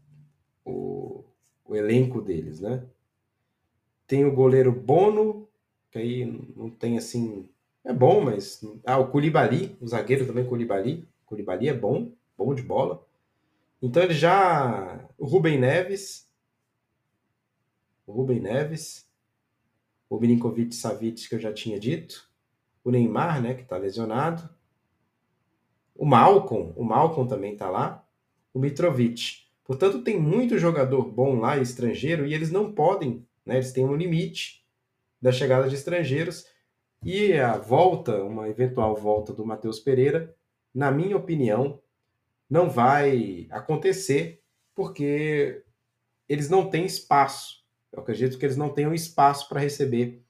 o, 0.65 1.25
o 1.65 1.77
elenco 1.77 2.21
deles, 2.21 2.61
né? 2.61 2.85
Tem 4.07 4.25
o 4.25 4.35
goleiro 4.35 4.73
Bono, 4.73 5.47
que 5.91 5.99
aí 5.99 6.25
não 6.57 6.71
tem 6.71 6.97
assim. 6.99 7.49
É 7.85 7.93
bom, 7.93 8.23
mas. 8.23 8.65
Ah, 8.85 8.99
o 8.99 9.11
Culibali, 9.11 9.77
o 9.81 9.87
zagueiro 9.87 10.27
também, 10.27 10.47
Culibali. 10.47 11.07
Culibali 11.27 11.69
é 11.69 11.75
bom, 11.75 12.11
bom 12.37 12.55
de 12.55 12.63
bola. 12.63 13.07
Então 13.81 14.03
ele 14.03 14.15
já. 14.15 15.09
O 15.17 15.27
Rubem 15.27 15.59
Neves. 15.59 16.29
O 18.07 18.13
Rubem 18.13 18.41
Neves. 18.41 19.09
O 20.09 20.19
Milinkovic 20.19 20.75
Savic, 20.75 21.29
que 21.29 21.35
eu 21.35 21.41
já 21.41 21.53
tinha 21.53 21.79
dito. 21.79 22.29
O 22.83 22.91
Neymar, 22.91 23.43
né, 23.43 23.55
que 23.55 23.63
está 23.63 23.77
lesionado. 23.77 24.49
O 25.95 26.07
Malcom, 26.07 26.73
o 26.77 26.85
Malcom 26.85 27.27
também 27.27 27.53
está 27.53 27.69
lá. 27.69 28.07
O 28.55 28.59
Mitrovic. 28.59 29.49
Portanto, 29.65 30.03
tem 30.03 30.19
muito 30.19 30.57
jogador 30.57 31.03
bom 31.03 31.39
lá, 31.39 31.59
estrangeiro, 31.59 32.25
e 32.25 32.33
eles 32.33 32.51
não 32.51 32.73
podem, 32.73 33.27
né? 33.45 33.57
Eles 33.57 33.73
têm 33.73 33.85
um 33.85 33.95
limite 33.95 34.65
da 35.21 35.31
chegada 35.31 35.69
de 35.69 35.75
estrangeiros. 35.75 36.47
E 37.03 37.35
a 37.35 37.59
volta, 37.59 38.23
uma 38.23 38.49
eventual 38.49 38.97
volta 38.97 39.33
do 39.33 39.45
Matheus 39.45 39.79
Pereira, 39.79 40.35
na 40.75 40.91
minha 40.91 41.17
opinião, 41.17 41.81
não 42.49 42.71
vai 42.71 43.47
acontecer, 43.51 44.43
porque 44.75 45.63
eles 46.29 46.49
não 46.49 46.69
têm 46.69 46.85
espaço. 46.87 47.65
Eu 47.93 48.01
acredito 48.01 48.39
que 48.39 48.45
eles 48.45 48.57
não 48.57 48.69
tenham 48.69 48.95
espaço 48.95 49.49
para 49.49 49.61
receber 49.61 50.23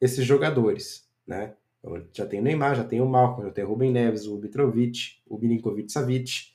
esses 0.00 0.24
jogadores, 0.24 1.08
né? 1.26 1.54
Então, 1.78 2.04
já 2.12 2.26
tem 2.26 2.40
o 2.40 2.42
Neymar, 2.42 2.74
já 2.74 2.84
tem 2.84 3.00
o 3.00 3.06
Malcolm, 3.06 3.46
já 3.46 3.52
tem 3.52 3.64
o 3.64 3.68
Rubem 3.68 3.92
Neves, 3.92 4.26
o 4.26 4.36
Mitrovic, 4.36 5.22
o 5.26 5.38
Milinkovic 5.38 5.92
Savic. 5.92 6.52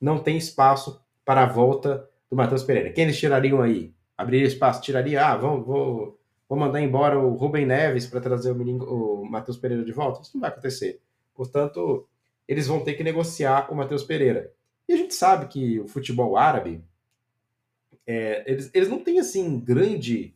Não 0.00 0.18
tem 0.18 0.36
espaço 0.36 1.02
para 1.24 1.44
a 1.44 1.46
volta 1.46 2.08
do 2.28 2.36
Matheus 2.36 2.62
Pereira. 2.62 2.92
Quem 2.92 3.04
eles 3.04 3.18
tirariam 3.18 3.62
aí? 3.62 3.94
Abriria 4.16 4.46
espaço, 4.46 4.82
tiraria, 4.82 5.26
ah, 5.26 5.36
vamos, 5.36 5.66
vou, 5.66 6.20
vou 6.48 6.58
mandar 6.58 6.80
embora 6.80 7.18
o 7.18 7.34
Rubem 7.34 7.64
Neves 7.64 8.06
para 8.06 8.20
trazer 8.20 8.52
o, 8.52 9.22
o 9.22 9.30
Matheus 9.30 9.56
Pereira 9.56 9.84
de 9.84 9.92
volta? 9.92 10.20
Isso 10.20 10.32
não 10.34 10.42
vai 10.42 10.50
acontecer. 10.50 11.00
Portanto, 11.34 12.06
eles 12.50 12.66
vão 12.66 12.80
ter 12.80 12.94
que 12.94 13.04
negociar 13.04 13.68
com 13.68 13.74
o 13.74 13.76
Matheus 13.76 14.02
Pereira. 14.02 14.52
E 14.88 14.92
a 14.92 14.96
gente 14.96 15.14
sabe 15.14 15.46
que 15.46 15.78
o 15.78 15.86
futebol 15.86 16.36
árabe, 16.36 16.82
é, 18.04 18.42
eles, 18.44 18.68
eles 18.74 18.88
não 18.88 18.98
têm 18.98 19.20
assim 19.20 19.60
grande, 19.60 20.34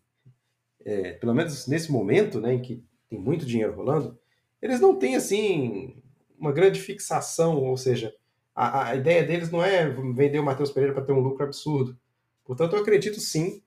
é, 0.85 1.15
pelo 1.15 1.35
menos 1.35 1.67
nesse 1.67 1.91
momento, 1.91 2.41
né, 2.41 2.55
em 2.55 2.63
que 2.63 2.85
tem 3.11 3.19
muito 3.19 3.45
dinheiro 3.45 3.75
rolando, 3.75 4.17
eles 4.63 4.79
não 4.79 4.95
têm 4.95 5.17
assim 5.17 6.01
uma 6.39 6.53
grande 6.53 6.81
fixação, 6.81 7.57
ou 7.65 7.77
seja, 7.77 8.15
a, 8.55 8.91
a 8.91 8.95
ideia 8.95 9.25
deles 9.25 9.51
não 9.51 9.61
é 9.61 9.91
vender 9.91 10.39
o 10.39 10.45
Matheus 10.45 10.71
Pereira 10.71 10.95
para 10.95 11.05
ter 11.05 11.13
um 11.13 11.19
lucro 11.19 11.45
absurdo. 11.45 11.99
Portanto, 12.45 12.77
eu 12.77 12.83
acredito 12.83 13.19
sim 13.19 13.61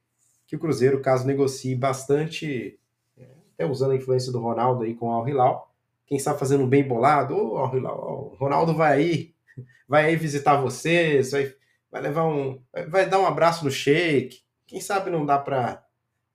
que 0.45 0.55
o 0.55 0.59
Cruzeiro, 0.59 1.01
caso 1.01 1.27
negocie 1.27 1.75
bastante, 1.75 2.79
é, 3.17 3.27
até 3.55 3.65
usando 3.69 3.91
a 3.91 3.97
influência 3.97 4.31
do 4.31 4.39
Ronaldo 4.39 4.83
aí 4.83 4.95
com 4.95 5.07
o 5.07 5.11
Al 5.11 5.27
Hilal, 5.27 5.66
quem 6.07 6.17
sabe 6.17 6.39
fazendo 6.39 6.63
um 6.63 6.69
bem 6.69 6.87
bolado, 6.87 7.35
ô 7.35 7.57
oh, 7.57 8.33
o 8.33 8.35
Ronaldo 8.35 8.73
vai 8.73 8.93
aí, 8.93 9.35
vai 9.87 10.05
aí 10.05 10.15
visitar 10.15 10.59
vocês, 10.59 11.31
vai, 11.31 11.53
vai 11.91 12.01
levar 12.01 12.25
um, 12.25 12.59
vai 12.87 13.07
dar 13.07 13.19
um 13.19 13.25
abraço 13.25 13.63
no 13.63 13.69
Sheik, 13.69 14.41
quem 14.65 14.81
sabe 14.81 15.11
não 15.11 15.25
dá 15.25 15.37
para 15.37 15.83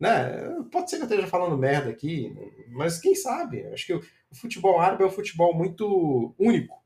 né? 0.02 0.32
Pode 0.72 0.90
ser 0.90 0.96
que 0.96 1.02
eu 1.02 1.08
esteja 1.08 1.28
falando 1.28 1.56
merda 1.56 1.88
aqui, 1.88 2.34
mas 2.70 2.98
quem 2.98 3.14
sabe? 3.14 3.64
Acho 3.68 3.86
que 3.86 3.94
o, 3.94 4.02
futebol 4.32 4.80
árabe 4.80 5.04
é 5.04 5.06
um 5.06 5.10
futebol 5.10 5.54
muito 5.54 6.34
único, 6.36 6.82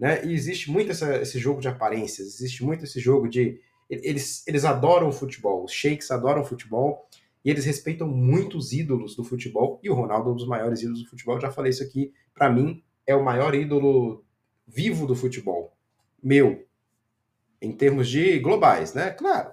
né? 0.00 0.24
E 0.24 0.32
existe 0.32 0.70
muito 0.70 0.90
essa, 0.90 1.20
esse 1.20 1.38
jogo 1.38 1.60
de 1.60 1.68
aparências, 1.68 2.26
existe 2.26 2.64
muito 2.64 2.84
esse 2.84 2.98
jogo 2.98 3.28
de 3.28 3.60
eles, 3.90 4.46
eles 4.46 4.64
adoram 4.64 5.08
o 5.08 5.12
futebol, 5.12 5.62
os 5.62 5.72
sheiks 5.72 6.10
adoram 6.10 6.40
o 6.40 6.44
futebol 6.44 7.06
e 7.44 7.50
eles 7.50 7.64
respeitam 7.64 8.08
muitos 8.08 8.72
ídolos 8.72 9.14
do 9.14 9.22
futebol 9.22 9.78
e 9.82 9.90
o 9.90 9.94
Ronaldo 9.94 10.30
é 10.30 10.32
um 10.32 10.36
dos 10.36 10.46
maiores 10.46 10.80
ídolos 10.80 11.02
do 11.02 11.10
futebol. 11.10 11.38
Já 11.38 11.50
falei 11.50 11.70
isso 11.70 11.82
aqui, 11.82 12.12
para 12.32 12.50
mim 12.50 12.82
é 13.06 13.14
o 13.14 13.22
maior 13.22 13.54
ídolo 13.54 14.24
vivo 14.66 15.06
do 15.06 15.14
futebol, 15.14 15.76
meu, 16.22 16.66
em 17.60 17.70
termos 17.70 18.08
de 18.08 18.38
globais, 18.38 18.94
né? 18.94 19.10
Claro, 19.10 19.52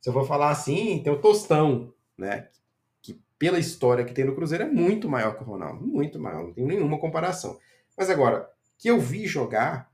se 0.00 0.08
eu 0.08 0.12
vou 0.14 0.24
falar 0.24 0.50
assim, 0.50 1.02
tem 1.02 1.12
o 1.12 1.20
Tostão, 1.20 1.92
né? 2.16 2.48
Que 3.02 3.20
pela 3.38 3.58
história 3.58 4.04
que 4.04 4.14
tem 4.14 4.24
no 4.24 4.34
Cruzeiro 4.34 4.64
é 4.64 4.70
muito 4.70 5.08
maior 5.08 5.36
que 5.36 5.42
o 5.42 5.46
Ronaldo, 5.46 5.86
muito 5.86 6.18
maior, 6.18 6.44
não 6.44 6.54
tem 6.54 6.64
nenhuma 6.64 6.98
comparação. 6.98 7.58
Mas 7.96 8.08
agora, 8.08 8.48
que 8.78 8.88
eu 8.88 8.98
vi 8.98 9.26
jogar, 9.26 9.89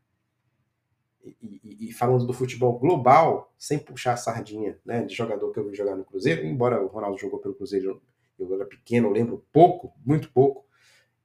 e, 1.43 1.61
e, 1.63 1.89
e, 1.89 1.93
falando 1.93 2.27
do 2.27 2.33
futebol 2.33 2.79
global, 2.79 3.53
sem 3.59 3.79
puxar 3.79 4.13
a 4.13 4.17
sardinha 4.17 4.79
né, 4.85 5.03
de 5.05 5.15
jogador 5.15 5.53
que 5.53 5.59
eu 5.59 5.69
vi 5.69 5.75
jogar 5.77 5.97
no 5.97 6.05
Cruzeiro, 6.05 6.45
embora 6.47 6.83
o 6.83 6.87
Ronaldo 6.87 7.19
jogou 7.19 7.39
pelo 7.39 7.55
Cruzeiro, 7.55 8.01
eu 8.39 8.55
era 8.55 8.65
pequeno, 8.65 9.09
eu 9.09 9.13
lembro 9.13 9.45
pouco, 9.53 9.93
muito 10.05 10.31
pouco, 10.31 10.65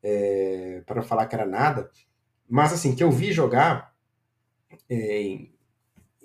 é, 0.02 0.82
para 0.86 1.02
falar 1.02 1.28
que 1.28 1.36
era 1.36 1.46
nada, 1.46 1.90
mas 2.50 2.74
assim, 2.74 2.96
que 2.96 3.04
eu 3.04 3.12
vi 3.12 3.32
jogar, 3.32 3.96
é, 4.90 5.48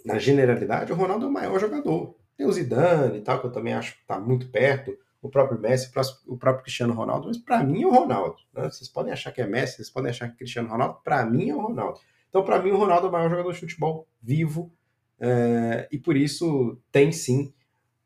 na 0.04 0.18
generalidade, 0.18 0.92
o 0.92 0.96
Ronaldo 0.96 1.26
é 1.26 1.28
o 1.28 1.32
maior 1.32 1.58
jogador. 1.58 2.16
Tem 2.36 2.46
o 2.46 2.52
Zidane 2.52 3.18
e 3.18 3.20
tal, 3.22 3.40
que 3.40 3.46
eu 3.46 3.52
também 3.52 3.74
acho 3.74 3.94
que 3.94 4.02
está 4.02 4.20
muito 4.20 4.48
perto, 4.50 4.96
o 5.20 5.28
próprio 5.28 5.60
Messi, 5.60 5.90
o 6.26 6.36
próprio 6.36 6.62
Cristiano 6.62 6.94
Ronaldo, 6.94 7.28
mas 7.28 7.38
para 7.38 7.62
mim 7.62 7.82
é 7.82 7.86
o 7.86 7.90
Ronaldo. 7.90 8.36
Né? 8.54 8.64
Vocês 8.70 8.88
podem 8.88 9.12
achar 9.12 9.32
que 9.32 9.40
é 9.40 9.46
Messi, 9.46 9.76
vocês 9.76 9.90
podem 9.90 10.10
achar 10.10 10.28
que 10.28 10.34
é 10.34 10.36
Cristiano 10.38 10.68
Ronaldo, 10.68 11.00
para 11.02 11.24
mim 11.26 11.50
é 11.50 11.54
o 11.54 11.60
Ronaldo. 11.60 12.00
Então, 12.36 12.44
para 12.44 12.60
mim, 12.60 12.70
o 12.70 12.76
Ronaldo 12.76 13.06
é 13.06 13.08
o 13.08 13.12
maior 13.12 13.30
jogador 13.30 13.50
de 13.50 13.60
futebol 13.60 14.06
vivo 14.20 14.70
é, 15.18 15.88
e 15.90 15.96
por 15.96 16.14
isso 16.14 16.76
tem 16.92 17.10
sim 17.10 17.50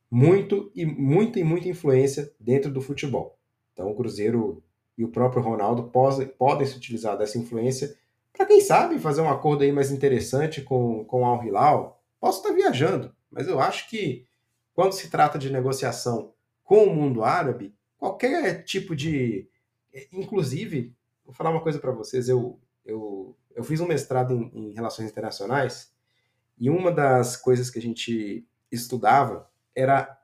muito 0.09 0.71
e 0.73 0.87
muita 0.87 1.41
e 1.41 1.43
muita 1.43 1.69
influência 1.69 2.33
dentro 2.39 2.71
do 2.71 2.81
futebol. 2.81 3.37
Então, 3.73 3.91
o 3.91 3.97
Cruzeiro 3.97 4.63
e 4.97 5.03
o 5.03 5.09
próprio 5.09 5.43
Ronaldo 5.43 5.83
podem, 5.91 6.29
podem 6.29 6.65
se 6.65 6.77
utilizar 6.77 7.19
dessa 7.19 7.39
influência 7.39 7.93
para, 8.33 8.47
quem 8.47 8.61
sabe, 8.61 9.01
fazer 9.01 9.21
um 9.21 9.29
acordo 9.29 9.65
aí 9.65 9.73
mais 9.73 9.91
interessante 9.91 10.63
com, 10.63 11.05
com 11.07 11.27
Al 11.27 11.45
Hilal. 11.45 12.01
Posso 12.21 12.39
estar 12.39 12.55
viajando, 12.55 13.13
mas 13.33 13.49
eu 13.49 13.59
acho 13.59 13.91
que 13.91 14.25
quando 14.73 14.93
se 14.93 15.11
trata 15.11 15.41
de 15.41 15.51
negociação 15.51 16.33
com 16.63 16.85
o 16.85 16.95
mundo 16.95 17.25
árabe, 17.25 17.75
qualquer 17.99 18.63
tipo 18.63 18.95
de. 18.95 19.49
Inclusive, 20.13 20.95
vou 21.25 21.35
falar 21.35 21.51
uma 21.51 21.63
coisa 21.63 21.81
para 21.81 21.91
vocês, 21.91 22.29
eu, 22.29 22.61
eu, 22.85 23.37
eu 23.55 23.65
fiz 23.65 23.81
um 23.81 23.87
mestrado 23.87 24.35
em, 24.35 24.51
em 24.53 24.75
relações 24.75 25.11
internacionais 25.11 25.93
e 26.59 26.69
uma 26.71 26.93
das 26.93 27.37
coisas 27.37 27.71
que 27.71 27.79
a 27.79 27.83
gente 27.83 28.47
estudava 28.71 29.49
era 29.75 30.19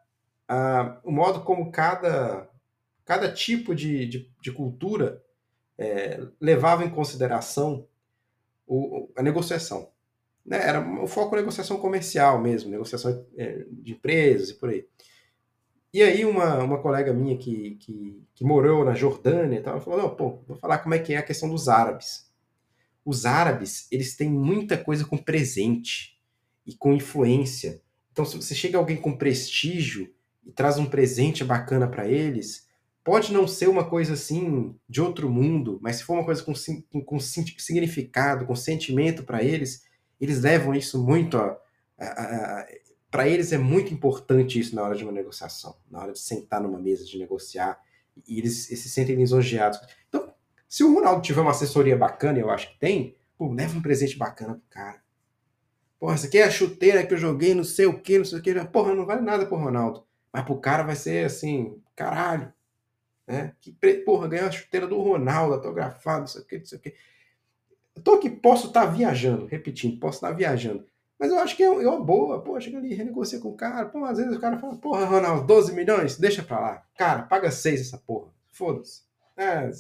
a, 0.49 1.01
o 1.03 1.11
modo 1.11 1.43
como 1.43 1.71
cada, 1.71 2.49
cada 3.05 3.33
tipo 3.33 3.75
de, 3.75 4.07
de, 4.07 4.31
de 4.41 4.53
cultura 4.53 5.23
é, 5.79 6.21
levava 6.41 6.85
em 6.85 6.91
consideração 6.91 7.87
o, 8.67 9.11
a 9.17 9.23
negociação. 9.23 9.91
né, 10.45 10.59
era 10.67 10.81
o 11.03 11.07
foco 11.07 11.37
negociação 11.37 11.79
comercial 11.79 12.41
mesmo, 12.41 12.71
negociação 12.71 13.27
é, 13.37 13.65
de 13.71 13.93
empresas 13.93 14.51
e 14.51 14.55
por 14.55 14.71
aí. 14.71 14.87
E 15.93 16.03
aí 16.03 16.25
uma, 16.25 16.59
uma 16.59 16.83
colega 16.83 17.13
minha 17.13 17.39
que, 17.39 17.77
que, 17.77 18.23
que 18.35 18.45
morou 18.45 18.85
na 18.85 18.95
Jordânia 18.95 19.59
e 19.59 19.63
tal, 19.63 19.81
falou, 19.81 20.03
não, 20.03 20.15
pô, 20.15 20.43
vou 20.47 20.57
falar 20.57 20.79
como 20.79 20.95
é 20.95 20.99
que 20.99 21.15
é 21.15 21.17
a 21.17 21.23
questão 21.23 21.49
dos 21.49 21.69
árabes. 21.69 22.26
Os 23.07 23.25
árabes, 23.25 23.87
eles 23.91 24.17
têm 24.17 24.29
muita 24.29 24.77
coisa 24.77 25.05
com 25.05 25.17
presente 25.17 26.19
e 26.67 26.75
com 26.75 26.93
influência. 26.93 27.81
Então, 28.11 28.25
se 28.25 28.37
você 28.37 28.53
chega 28.53 28.77
alguém 28.77 28.97
com 28.97 29.17
prestígio 29.17 30.13
e 30.45 30.51
traz 30.51 30.77
um 30.77 30.87
presente 30.87 31.45
bacana 31.45 31.87
para 31.87 32.09
eles, 32.09 32.67
pode 33.05 33.33
não 33.33 33.47
ser 33.47 33.69
uma 33.69 33.89
coisa 33.89 34.15
assim 34.15 34.75
de 34.89 35.01
outro 35.01 35.31
mundo, 35.31 35.79
mas 35.81 35.97
se 35.97 36.03
for 36.03 36.15
uma 36.15 36.25
coisa 36.25 36.43
com, 36.43 36.53
com, 36.91 37.01
com 37.01 37.21
significado, 37.21 38.45
com 38.45 38.57
sentimento 38.57 39.23
para 39.23 39.41
eles, 39.41 39.85
eles 40.21 40.41
levam 40.41 40.75
isso 40.75 41.01
muito 41.01 41.39
a, 41.39 41.57
a, 41.97 42.61
a 42.61 42.67
para 43.09 43.29
eles 43.29 43.53
é 43.53 43.57
muito 43.57 43.95
importante 43.95 44.59
isso 44.59 44.75
na 44.75 44.83
hora 44.83 44.97
de 44.97 45.05
uma 45.05 45.13
negociação, 45.13 45.77
na 45.89 46.03
hora 46.03 46.13
de 46.13 46.19
sentar 46.19 46.61
numa 46.61 46.79
mesa 46.79 47.05
de 47.05 47.17
negociar, 47.17 47.81
e 48.27 48.39
eles, 48.39 48.69
eles 48.69 48.83
se 48.83 48.91
sentem 48.91 49.15
lisonjeados. 49.15 49.79
Então, 50.09 50.35
se 50.77 50.85
o 50.85 50.93
Ronaldo 50.93 51.23
tiver 51.23 51.41
uma 51.41 51.53
assessoria 51.53 51.97
bacana, 51.97 52.39
eu 52.39 52.51
acho 52.51 52.71
que 52.71 52.79
tem, 52.79 53.17
pô, 53.39 53.51
leva 53.51 53.79
um 53.79 53.81
presente 53.81 54.19
bacana 54.19 54.57
pro 54.57 54.63
cara. 54.69 55.01
Porra, 55.99 56.13
essa 56.13 56.27
aqui 56.27 56.37
é 56.37 56.45
a 56.45 56.51
chuteira 56.51 57.07
que 57.07 57.15
eu 57.15 57.17
joguei, 57.17 57.55
não 57.55 57.65
sei 57.65 57.87
o 57.87 57.99
que, 57.99 58.19
não 58.19 58.27
sei 58.27 58.41
o 58.41 58.43
que. 58.43 58.53
Porra, 58.67 58.95
não 58.95 59.07
vale 59.07 59.23
nada 59.23 59.47
pro 59.47 59.57
Ronaldo. 59.57 60.07
Mas 60.31 60.45
pro 60.45 60.61
cara 60.61 60.83
vai 60.83 60.95
ser 60.95 61.25
assim, 61.25 61.83
caralho. 61.95 62.53
Né? 63.27 63.55
Que, 63.59 63.73
porra, 64.05 64.29
ganhar 64.29 64.49
a 64.49 64.51
chuteira 64.51 64.87
do 64.87 65.01
Ronaldo, 65.01 65.55
autografado, 65.55 66.21
não 66.21 66.27
sei 66.27 66.43
o 66.43 66.45
que, 66.45 66.59
não 66.59 66.67
sei 66.67 66.77
o 66.77 66.81
que. 66.83 66.95
Eu 67.95 68.03
tô 68.03 68.13
aqui, 68.13 68.29
posso 68.29 68.67
estar 68.67 68.85
tá 68.85 68.93
viajando, 68.93 69.47
repetindo, 69.47 69.99
posso 69.99 70.19
estar 70.19 70.29
tá 70.29 70.35
viajando. 70.35 70.85
Mas 71.19 71.31
eu 71.31 71.39
acho 71.39 71.57
que 71.57 71.63
é, 71.63 71.67
é 71.69 71.89
uma 71.89 72.05
boa. 72.05 72.43
Pô, 72.43 72.61
chega 72.61 72.77
ali, 72.77 72.93
renegocia 72.93 73.41
com 73.41 73.49
o 73.49 73.57
cara. 73.57 73.87
Pô, 73.87 74.05
às 74.05 74.19
vezes 74.19 74.37
o 74.37 74.41
cara 74.41 74.59
fala, 74.59 74.77
porra, 74.77 75.07
Ronaldo, 75.07 75.47
12 75.47 75.73
milhões? 75.73 76.19
Deixa 76.19 76.43
pra 76.43 76.61
lá. 76.61 76.87
Cara, 76.99 77.23
paga 77.23 77.51
6 77.51 77.81
essa 77.81 77.97
porra. 77.97 78.31
Foda-se. 78.53 79.07
É, 79.39 79.71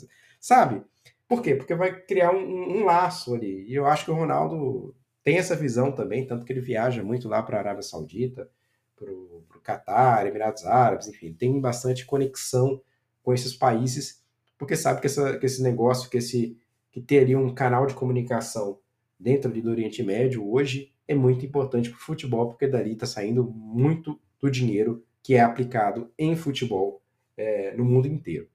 sabe? 0.47 0.81
Por 1.27 1.43
quê? 1.43 1.57
Porque 1.57 1.75
vai 1.75 2.01
criar 2.03 2.31
um, 2.31 2.39
um, 2.39 2.79
um, 2.79 2.85
laço 2.85 3.35
ali. 3.35 3.67
E 3.69 3.75
eu 3.75 3.85
acho 3.85 4.05
que 4.05 4.13
o 4.13 4.15
Ronaldo 4.15 4.95
tem 5.25 5.39
essa 5.39 5.57
visão 5.57 5.91
também, 5.91 6.25
tanto 6.25 6.45
que 6.45 6.53
ele 6.53 6.61
viaja 6.61 7.03
muito 7.03 7.29
lá 7.29 7.43
para 7.43 7.57
a 7.57 7.61
Arábia 7.61 7.83
Saudita, 7.83 8.49
para 8.95 9.11
o 9.11 9.45
Catar, 9.61 10.25
Emirados 10.25 10.65
Árabes, 10.65 11.09
enfim, 11.09 11.33
tem 11.33 11.61
bastante 11.61 12.07
conexão 12.07 12.81
com 13.25 13.35
esses 13.35 13.57
países, 13.57 14.23
porque 14.57 14.77
sabe 14.77 15.01
que, 15.01 15.09
essa, 15.09 15.37
que 15.37 15.45
esse 15.45 15.61
negócio, 15.61 16.09
que 16.09 16.19
esse 16.19 16.57
que 16.93 17.01
ter 17.01 17.25
ali 17.25 17.35
um 17.35 17.53
canal 17.53 17.85
de 17.85 17.95
comunicação 17.95 18.79
dentro 19.19 19.51
do 19.51 19.71
Oriente 19.71 20.03
Médio 20.03 20.49
hoje 20.49 20.93
é 21.09 21.15
muito 21.15 21.45
importante 21.45 21.91
para 21.91 21.99
o 21.99 22.01
futebol, 22.01 22.49
porque 22.49 22.69
dali 22.69 22.93
está 22.93 23.05
saindo 23.05 23.45
muito 23.45 24.19
do 24.41 24.49
dinheiro 24.49 25.05
que 25.23 25.35
é 25.35 25.41
aplicado 25.41 26.11
em 26.17 26.37
futebol 26.37 27.03
é, 27.37 27.77
no 27.77 27.85
mundo 27.85 28.07
inteiro. 28.07 28.49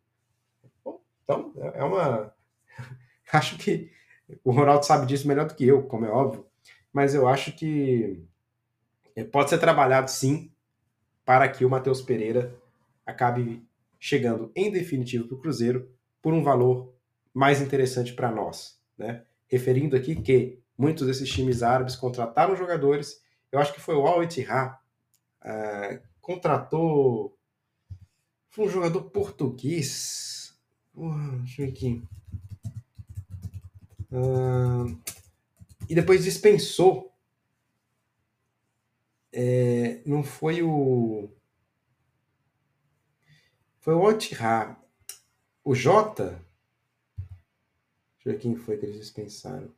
Então, 1.31 1.53
é, 1.57 1.79
é 1.79 1.83
uma. 1.83 2.33
acho 3.31 3.57
que 3.57 3.89
o 4.43 4.51
Ronaldo 4.51 4.85
sabe 4.85 5.05
disso 5.05 5.27
melhor 5.27 5.47
do 5.47 5.55
que 5.55 5.65
eu, 5.65 5.83
como 5.83 6.05
é 6.05 6.09
óbvio, 6.09 6.45
mas 6.91 7.15
eu 7.15 7.27
acho 7.27 7.53
que 7.53 8.23
é, 9.15 9.23
pode 9.23 9.50
ser 9.50 9.57
trabalhado 9.57 10.09
sim 10.09 10.51
para 11.25 11.47
que 11.47 11.63
o 11.63 11.69
Matheus 11.69 12.01
Pereira 12.01 12.53
acabe 13.05 13.65
chegando 14.00 14.51
em 14.55 14.71
definitivo 14.71 15.27
para 15.27 15.35
o 15.35 15.39
Cruzeiro 15.39 15.89
por 16.21 16.33
um 16.33 16.43
valor 16.43 16.93
mais 17.33 17.61
interessante 17.61 18.13
para 18.13 18.31
nós. 18.31 18.79
Né? 18.97 19.23
Referindo 19.47 19.95
aqui 19.95 20.15
que 20.15 20.59
muitos 20.77 21.07
desses 21.07 21.29
times 21.29 21.61
árabes 21.61 21.95
contrataram 21.95 22.55
jogadores. 22.55 23.21
Eu 23.51 23.59
acho 23.59 23.73
que 23.73 23.81
foi 23.81 23.95
o 23.95 24.07
Al 24.07 24.23
Ittihad, 24.23 24.77
uh, 25.43 26.01
contratou 26.19 27.38
foi 28.51 28.65
um 28.65 28.69
jogador 28.69 29.03
português. 29.03 30.30
Uh, 30.95 31.38
deixa 31.39 31.61
eu 31.61 31.66
ver 31.66 31.72
aqui. 31.72 32.03
Uh, 34.11 35.00
e 35.89 35.96
depois 35.96 36.24
dispensou. 36.24 37.11
É, 39.31 40.01
não 40.05 40.24
foi 40.24 40.61
o. 40.61 41.29
Foi 43.79 43.94
o 43.94 44.05
Al 44.05 44.18
O 45.63 45.74
Jota. 45.74 46.46
Deixa 48.16 48.29
eu 48.29 48.33
ver 48.33 48.39
quem 48.39 48.55
foi 48.55 48.77
que 48.77 48.85
eles 48.85 49.00
dispensaram. 49.00 49.74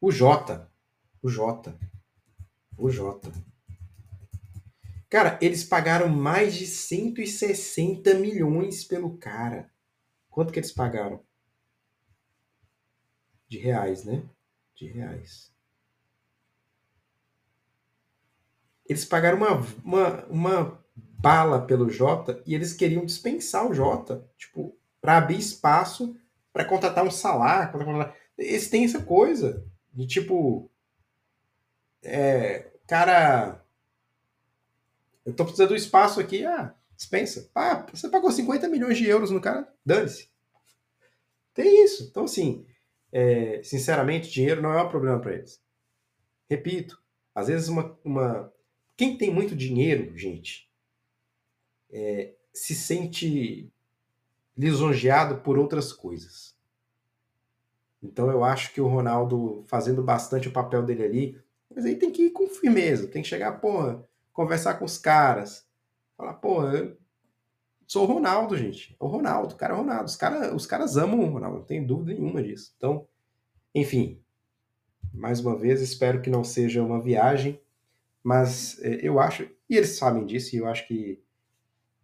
O 0.00 0.10
Jota. 0.10 0.70
O 1.22 1.28
Jota. 1.28 1.78
O 2.76 2.90
Jota. 2.90 3.30
Cara, 5.08 5.38
eles 5.40 5.62
pagaram 5.62 6.08
mais 6.08 6.54
de 6.54 6.66
160 6.66 8.14
milhões 8.14 8.82
pelo 8.82 9.16
cara. 9.16 9.70
Quanto 10.34 10.52
que 10.52 10.58
eles 10.58 10.72
pagaram? 10.72 11.22
De 13.48 13.56
reais, 13.56 14.04
né? 14.04 14.28
De 14.74 14.88
reais. 14.88 15.54
Eles 18.84 19.04
pagaram 19.04 19.38
uma, 19.38 19.60
uma, 19.84 20.24
uma 20.24 20.84
bala 20.96 21.64
pelo 21.64 21.88
Jota 21.88 22.42
e 22.44 22.52
eles 22.52 22.72
queriam 22.72 23.06
dispensar 23.06 23.64
o 23.64 23.72
Jota, 23.72 24.28
tipo, 24.36 24.76
para 25.00 25.18
abrir 25.18 25.38
espaço 25.38 26.16
para 26.52 26.64
contratar 26.64 27.04
um 27.04 27.12
salário. 27.12 28.12
Eles 28.36 28.68
têm 28.68 28.86
essa 28.86 29.04
coisa. 29.04 29.64
De 29.92 30.04
tipo. 30.04 30.68
É, 32.02 32.72
cara. 32.88 33.64
Eu 35.24 35.32
tô 35.32 35.44
precisando 35.44 35.68
do 35.68 35.76
espaço 35.76 36.18
aqui. 36.18 36.44
Ah, 36.44 36.74
dispensa. 36.96 37.50
Ah, 37.54 37.86
você 37.92 38.08
pagou 38.08 38.30
50 38.30 38.68
milhões 38.68 38.98
de 38.98 39.06
euros 39.06 39.30
no 39.30 39.40
cara? 39.40 39.72
Dane-se. 39.84 40.28
Tem 41.52 41.84
isso. 41.84 42.08
Então, 42.10 42.24
assim, 42.24 42.66
é, 43.12 43.62
sinceramente, 43.62 44.30
dinheiro 44.30 44.60
não 44.60 44.72
é 44.72 44.82
um 44.82 44.88
problema 44.88 45.20
para 45.20 45.34
eles. 45.34 45.62
Repito, 46.48 47.02
às 47.34 47.48
vezes 47.48 47.68
uma, 47.68 47.98
uma. 48.04 48.52
Quem 48.96 49.16
tem 49.16 49.32
muito 49.32 49.56
dinheiro, 49.56 50.16
gente, 50.16 50.70
é, 51.90 52.34
se 52.52 52.74
sente 52.74 53.72
lisonjeado 54.56 55.38
por 55.38 55.58
outras 55.58 55.92
coisas. 55.92 56.54
Então 58.02 58.30
eu 58.30 58.44
acho 58.44 58.72
que 58.72 58.80
o 58.80 58.86
Ronaldo 58.86 59.64
fazendo 59.66 60.02
bastante 60.02 60.48
o 60.48 60.52
papel 60.52 60.82
dele 60.82 61.04
ali, 61.04 61.42
mas 61.74 61.84
aí 61.84 61.96
tem 61.96 62.12
que 62.12 62.26
ir 62.26 62.30
com 62.30 62.46
firmeza, 62.46 63.08
tem 63.08 63.22
que 63.22 63.28
chegar, 63.28 63.60
porra, 63.60 64.06
conversar 64.32 64.74
com 64.74 64.84
os 64.84 64.98
caras, 64.98 65.63
falar, 66.16 66.34
porra, 66.34 66.74
eu 66.74 66.96
sou 67.86 68.04
o 68.04 68.12
Ronaldo, 68.12 68.56
gente. 68.56 68.96
É 68.98 69.04
o 69.04 69.08
Ronaldo, 69.08 69.54
o 69.54 69.56
cara 69.56 69.72
é 69.72 69.76
o 69.76 69.80
Ronaldo. 69.80 70.04
Os, 70.04 70.16
cara, 70.16 70.54
os 70.54 70.66
caras 70.66 70.96
amam 70.96 71.20
o 71.20 71.30
Ronaldo, 71.30 71.58
não 71.58 71.64
tem 71.64 71.84
dúvida 71.84 72.12
nenhuma 72.12 72.42
disso. 72.42 72.72
Então, 72.76 73.06
enfim, 73.74 74.20
mais 75.12 75.40
uma 75.40 75.56
vez, 75.56 75.80
espero 75.80 76.20
que 76.20 76.30
não 76.30 76.44
seja 76.44 76.82
uma 76.82 77.00
viagem, 77.00 77.60
mas 78.22 78.80
é, 78.82 79.06
eu 79.06 79.20
acho, 79.20 79.48
e 79.68 79.76
eles 79.76 79.90
sabem 79.90 80.24
disso, 80.24 80.54
e 80.54 80.58
eu 80.58 80.66
acho 80.66 80.86
que, 80.86 81.22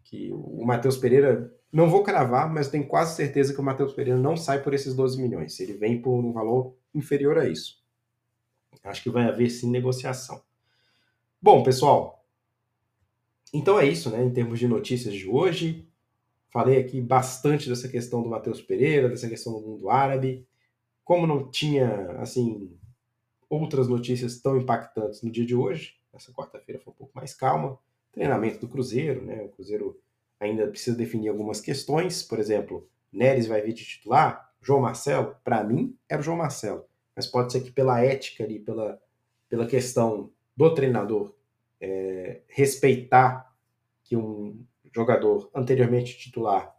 que 0.04 0.30
o 0.32 0.64
Matheus 0.64 0.96
Pereira 0.96 1.52
não 1.72 1.88
vou 1.88 2.02
cravar, 2.02 2.52
mas 2.52 2.68
tenho 2.68 2.86
quase 2.86 3.14
certeza 3.14 3.54
que 3.54 3.60
o 3.60 3.62
Matheus 3.62 3.92
Pereira 3.92 4.18
não 4.18 4.36
sai 4.36 4.62
por 4.62 4.74
esses 4.74 4.94
12 4.94 5.20
milhões. 5.20 5.58
Ele 5.60 5.74
vem 5.74 6.00
por 6.00 6.18
um 6.18 6.32
valor 6.32 6.76
inferior 6.92 7.38
a 7.38 7.48
isso. 7.48 7.80
Acho 8.82 9.02
que 9.02 9.10
vai 9.10 9.24
haver 9.28 9.50
sim 9.50 9.70
negociação. 9.70 10.42
Bom, 11.40 11.62
pessoal, 11.62 12.19
então 13.52 13.78
é 13.78 13.86
isso, 13.86 14.10
né? 14.10 14.22
Em 14.22 14.32
termos 14.32 14.58
de 14.58 14.68
notícias 14.68 15.14
de 15.14 15.28
hoje, 15.28 15.86
falei 16.50 16.78
aqui 16.78 17.00
bastante 17.00 17.68
dessa 17.68 17.88
questão 17.88 18.22
do 18.22 18.28
Matheus 18.28 18.60
Pereira, 18.60 19.08
dessa 19.08 19.28
questão 19.28 19.52
do 19.52 19.60
mundo 19.60 19.90
árabe. 19.90 20.46
Como 21.04 21.26
não 21.26 21.50
tinha, 21.50 22.12
assim, 22.20 22.76
outras 23.48 23.88
notícias 23.88 24.40
tão 24.40 24.56
impactantes 24.56 25.22
no 25.22 25.30
dia 25.30 25.44
de 25.44 25.54
hoje, 25.54 25.96
essa 26.12 26.32
quarta-feira 26.32 26.80
foi 26.80 26.92
um 26.92 26.96
pouco 26.96 27.12
mais 27.14 27.34
calma. 27.34 27.78
Treinamento 28.12 28.60
do 28.60 28.68
Cruzeiro, 28.68 29.24
né? 29.24 29.42
O 29.42 29.48
Cruzeiro 29.48 30.00
ainda 30.38 30.66
precisa 30.66 30.96
definir 30.96 31.28
algumas 31.28 31.60
questões, 31.60 32.22
por 32.22 32.38
exemplo, 32.38 32.88
Neres 33.12 33.46
vai 33.46 33.60
vir 33.60 33.72
de 33.72 33.84
titular, 33.84 34.50
João 34.62 34.80
Marcelo, 34.80 35.36
para 35.42 35.64
mim, 35.64 35.96
era 36.08 36.20
o 36.20 36.24
João 36.24 36.36
Marcelo, 36.36 36.84
mas 37.14 37.26
pode 37.26 37.52
ser 37.52 37.60
que 37.60 37.70
pela 37.70 38.00
ética 38.00 38.44
ali, 38.44 38.58
pela, 38.58 39.00
pela 39.48 39.66
questão 39.66 40.30
do 40.56 40.74
treinador 40.74 41.34
é, 41.80 42.42
respeitar 42.48 43.54
que 44.04 44.16
um 44.16 44.64
jogador 44.94 45.50
anteriormente 45.54 46.18
titular 46.18 46.74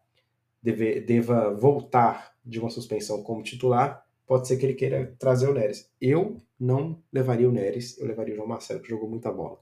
deve, 0.62 1.02
deva 1.02 1.54
voltar 1.54 2.36
de 2.44 2.60
uma 2.60 2.70
suspensão 2.70 3.24
como 3.24 3.44
titular, 3.44 4.06
pode 4.26 4.48
ser 4.48 4.58
que 4.58 4.66
ele 4.66 4.74
queira 4.74 5.16
trazer 5.18 5.50
o 5.50 5.54
Neres. 5.54 5.92
Eu 6.00 6.38
não 6.60 7.02
levaria 7.12 7.50
o 7.50 7.52
Neres, 7.52 7.98
eu 7.98 8.08
levaria 8.08 8.34
o 8.34 8.38
João 8.38 8.48
Marcelo, 8.48 8.82
que 8.82 8.90
jogou 8.90 9.10
muita 9.10 9.32
bola. 9.32 9.60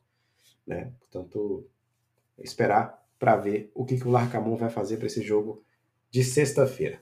Né? 0.65 0.93
Portanto, 0.99 1.67
esperar 2.37 3.05
para 3.17 3.35
ver 3.35 3.71
o 3.73 3.85
que, 3.85 3.97
que 3.97 4.07
o 4.07 4.11
Larcamon 4.11 4.55
vai 4.55 4.69
fazer 4.69 4.97
para 4.97 5.07
esse 5.07 5.21
jogo 5.21 5.63
de 6.09 6.23
sexta-feira. 6.23 7.01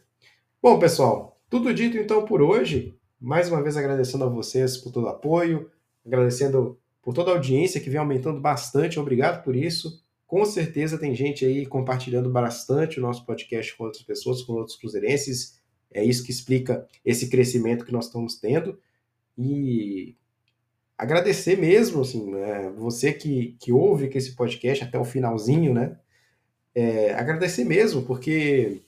Bom, 0.62 0.80
pessoal, 0.80 1.40
tudo 1.50 1.74
dito 1.74 1.98
então 1.98 2.26
por 2.26 2.42
hoje. 2.42 2.98
Mais 3.20 3.50
uma 3.50 3.62
vez 3.64 3.78
agradecendo 3.78 4.24
a 4.24 4.30
vocês 4.30 4.78
por 4.78 4.92
todo 4.92 5.06
o 5.06 5.10
apoio, 5.10 5.72
agradecendo 6.06 6.80
por 7.08 7.14
toda 7.14 7.32
a 7.32 7.36
audiência 7.36 7.80
que 7.80 7.90
vem 7.90 8.02
aumentando 8.02 8.42
bastante. 8.42 9.00
Obrigado 9.00 9.42
por 9.42 9.56
isso. 9.56 10.04
Com 10.26 10.44
certeza 10.44 10.98
tem 10.98 11.16
gente 11.16 11.46
aí 11.46 11.66
compartilhando 11.66 12.30
bastante 12.30 13.00
o 13.00 13.02
nosso 13.02 13.26
podcast 13.26 13.78
com 13.78 13.86
outras 13.86 14.04
pessoas, 14.04 14.42
com 14.42 14.52
outros 14.52 14.76
cruzeirenses. 14.76 15.58
É 15.90 16.04
isso 16.04 16.22
que 16.22 16.32
explica 16.32 16.86
esse 17.06 17.30
crescimento 17.30 17.86
que 17.86 17.94
nós 17.94 18.08
estamos 18.08 18.36
tendo. 18.36 18.78
E 19.38 20.18
agradecer 20.98 21.58
mesmo, 21.58 22.02
assim, 22.02 22.30
né, 22.30 22.70
você 22.72 23.14
que, 23.14 23.56
que 23.58 23.72
ouve 23.72 24.12
esse 24.14 24.36
podcast 24.36 24.84
até 24.84 25.00
o 25.00 25.06
finalzinho, 25.06 25.74
né? 25.74 25.98
É, 26.76 27.14
agradecer 27.14 27.64
mesmo, 27.64 28.02
porque, 28.04 28.82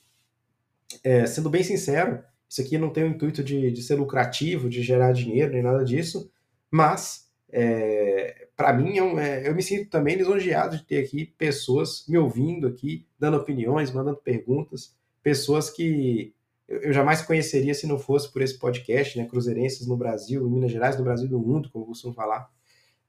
é, 1.05 1.25
sendo 1.25 1.49
bem 1.49 1.63
sincero, 1.63 2.21
isso 2.49 2.59
aqui 2.59 2.77
não 2.77 2.89
tem 2.89 3.05
o 3.05 3.11
intuito 3.11 3.41
de, 3.41 3.71
de 3.71 3.81
ser 3.81 3.95
lucrativo, 3.95 4.67
de 4.67 4.83
gerar 4.83 5.13
dinheiro, 5.13 5.53
nem 5.53 5.63
nada 5.63 5.85
disso, 5.85 6.29
mas 6.69 7.28
é, 7.51 8.47
para 8.55 8.73
mim 8.73 8.97
é 8.97 9.03
um, 9.03 9.19
é, 9.19 9.47
eu 9.47 9.55
me 9.55 9.63
sinto 9.63 9.89
também 9.89 10.15
lisonjeado 10.15 10.77
de 10.77 10.83
ter 10.83 11.03
aqui 11.03 11.25
pessoas 11.37 12.05
me 12.07 12.17
ouvindo 12.17 12.67
aqui, 12.67 13.07
dando 13.17 13.37
opiniões, 13.37 13.91
mandando 13.91 14.17
perguntas, 14.17 14.95
pessoas 15.23 15.69
que 15.69 16.33
eu 16.67 16.93
jamais 16.93 17.21
conheceria 17.23 17.73
se 17.73 17.87
não 17.87 17.97
fosse 17.97 18.31
por 18.31 18.43
esse 18.43 18.57
podcast, 18.59 19.17
né? 19.17 19.25
Cruzeirenses 19.25 19.87
no 19.87 19.97
Brasil, 19.97 20.45
em 20.45 20.51
Minas 20.51 20.71
Gerais, 20.71 20.95
no 20.97 21.03
Brasil 21.03 21.27
e 21.27 21.31
no 21.31 21.39
mundo, 21.39 21.69
como 21.71 21.87
costumo 21.87 22.13
falar. 22.13 22.47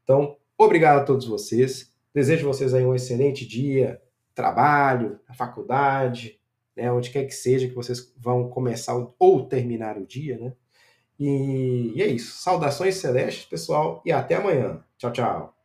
Então, 0.02 0.38
obrigado 0.56 1.00
a 1.00 1.04
todos 1.04 1.26
vocês. 1.26 1.92
Desejo 2.14 2.46
vocês 2.46 2.72
aí 2.72 2.84
um 2.84 2.94
excelente 2.94 3.46
dia, 3.46 4.00
trabalho, 4.34 5.20
na 5.28 5.34
faculdade, 5.34 6.40
né? 6.74 6.90
Onde 6.90 7.10
quer 7.10 7.24
que 7.24 7.34
seja 7.34 7.68
que 7.68 7.74
vocês 7.74 8.10
vão 8.16 8.48
começar 8.48 8.94
ou 9.18 9.46
terminar 9.46 9.98
o 9.98 10.06
dia, 10.06 10.38
né? 10.38 10.54
E, 11.20 11.92
e 11.94 12.02
é 12.02 12.06
isso. 12.08 12.42
Saudações 12.42 12.96
celestes, 12.96 13.44
pessoal, 13.44 14.02
e 14.04 14.10
até 14.12 14.34
amanhã. 14.36 14.82
Tchau, 14.98 15.12
tchau. 15.12 15.59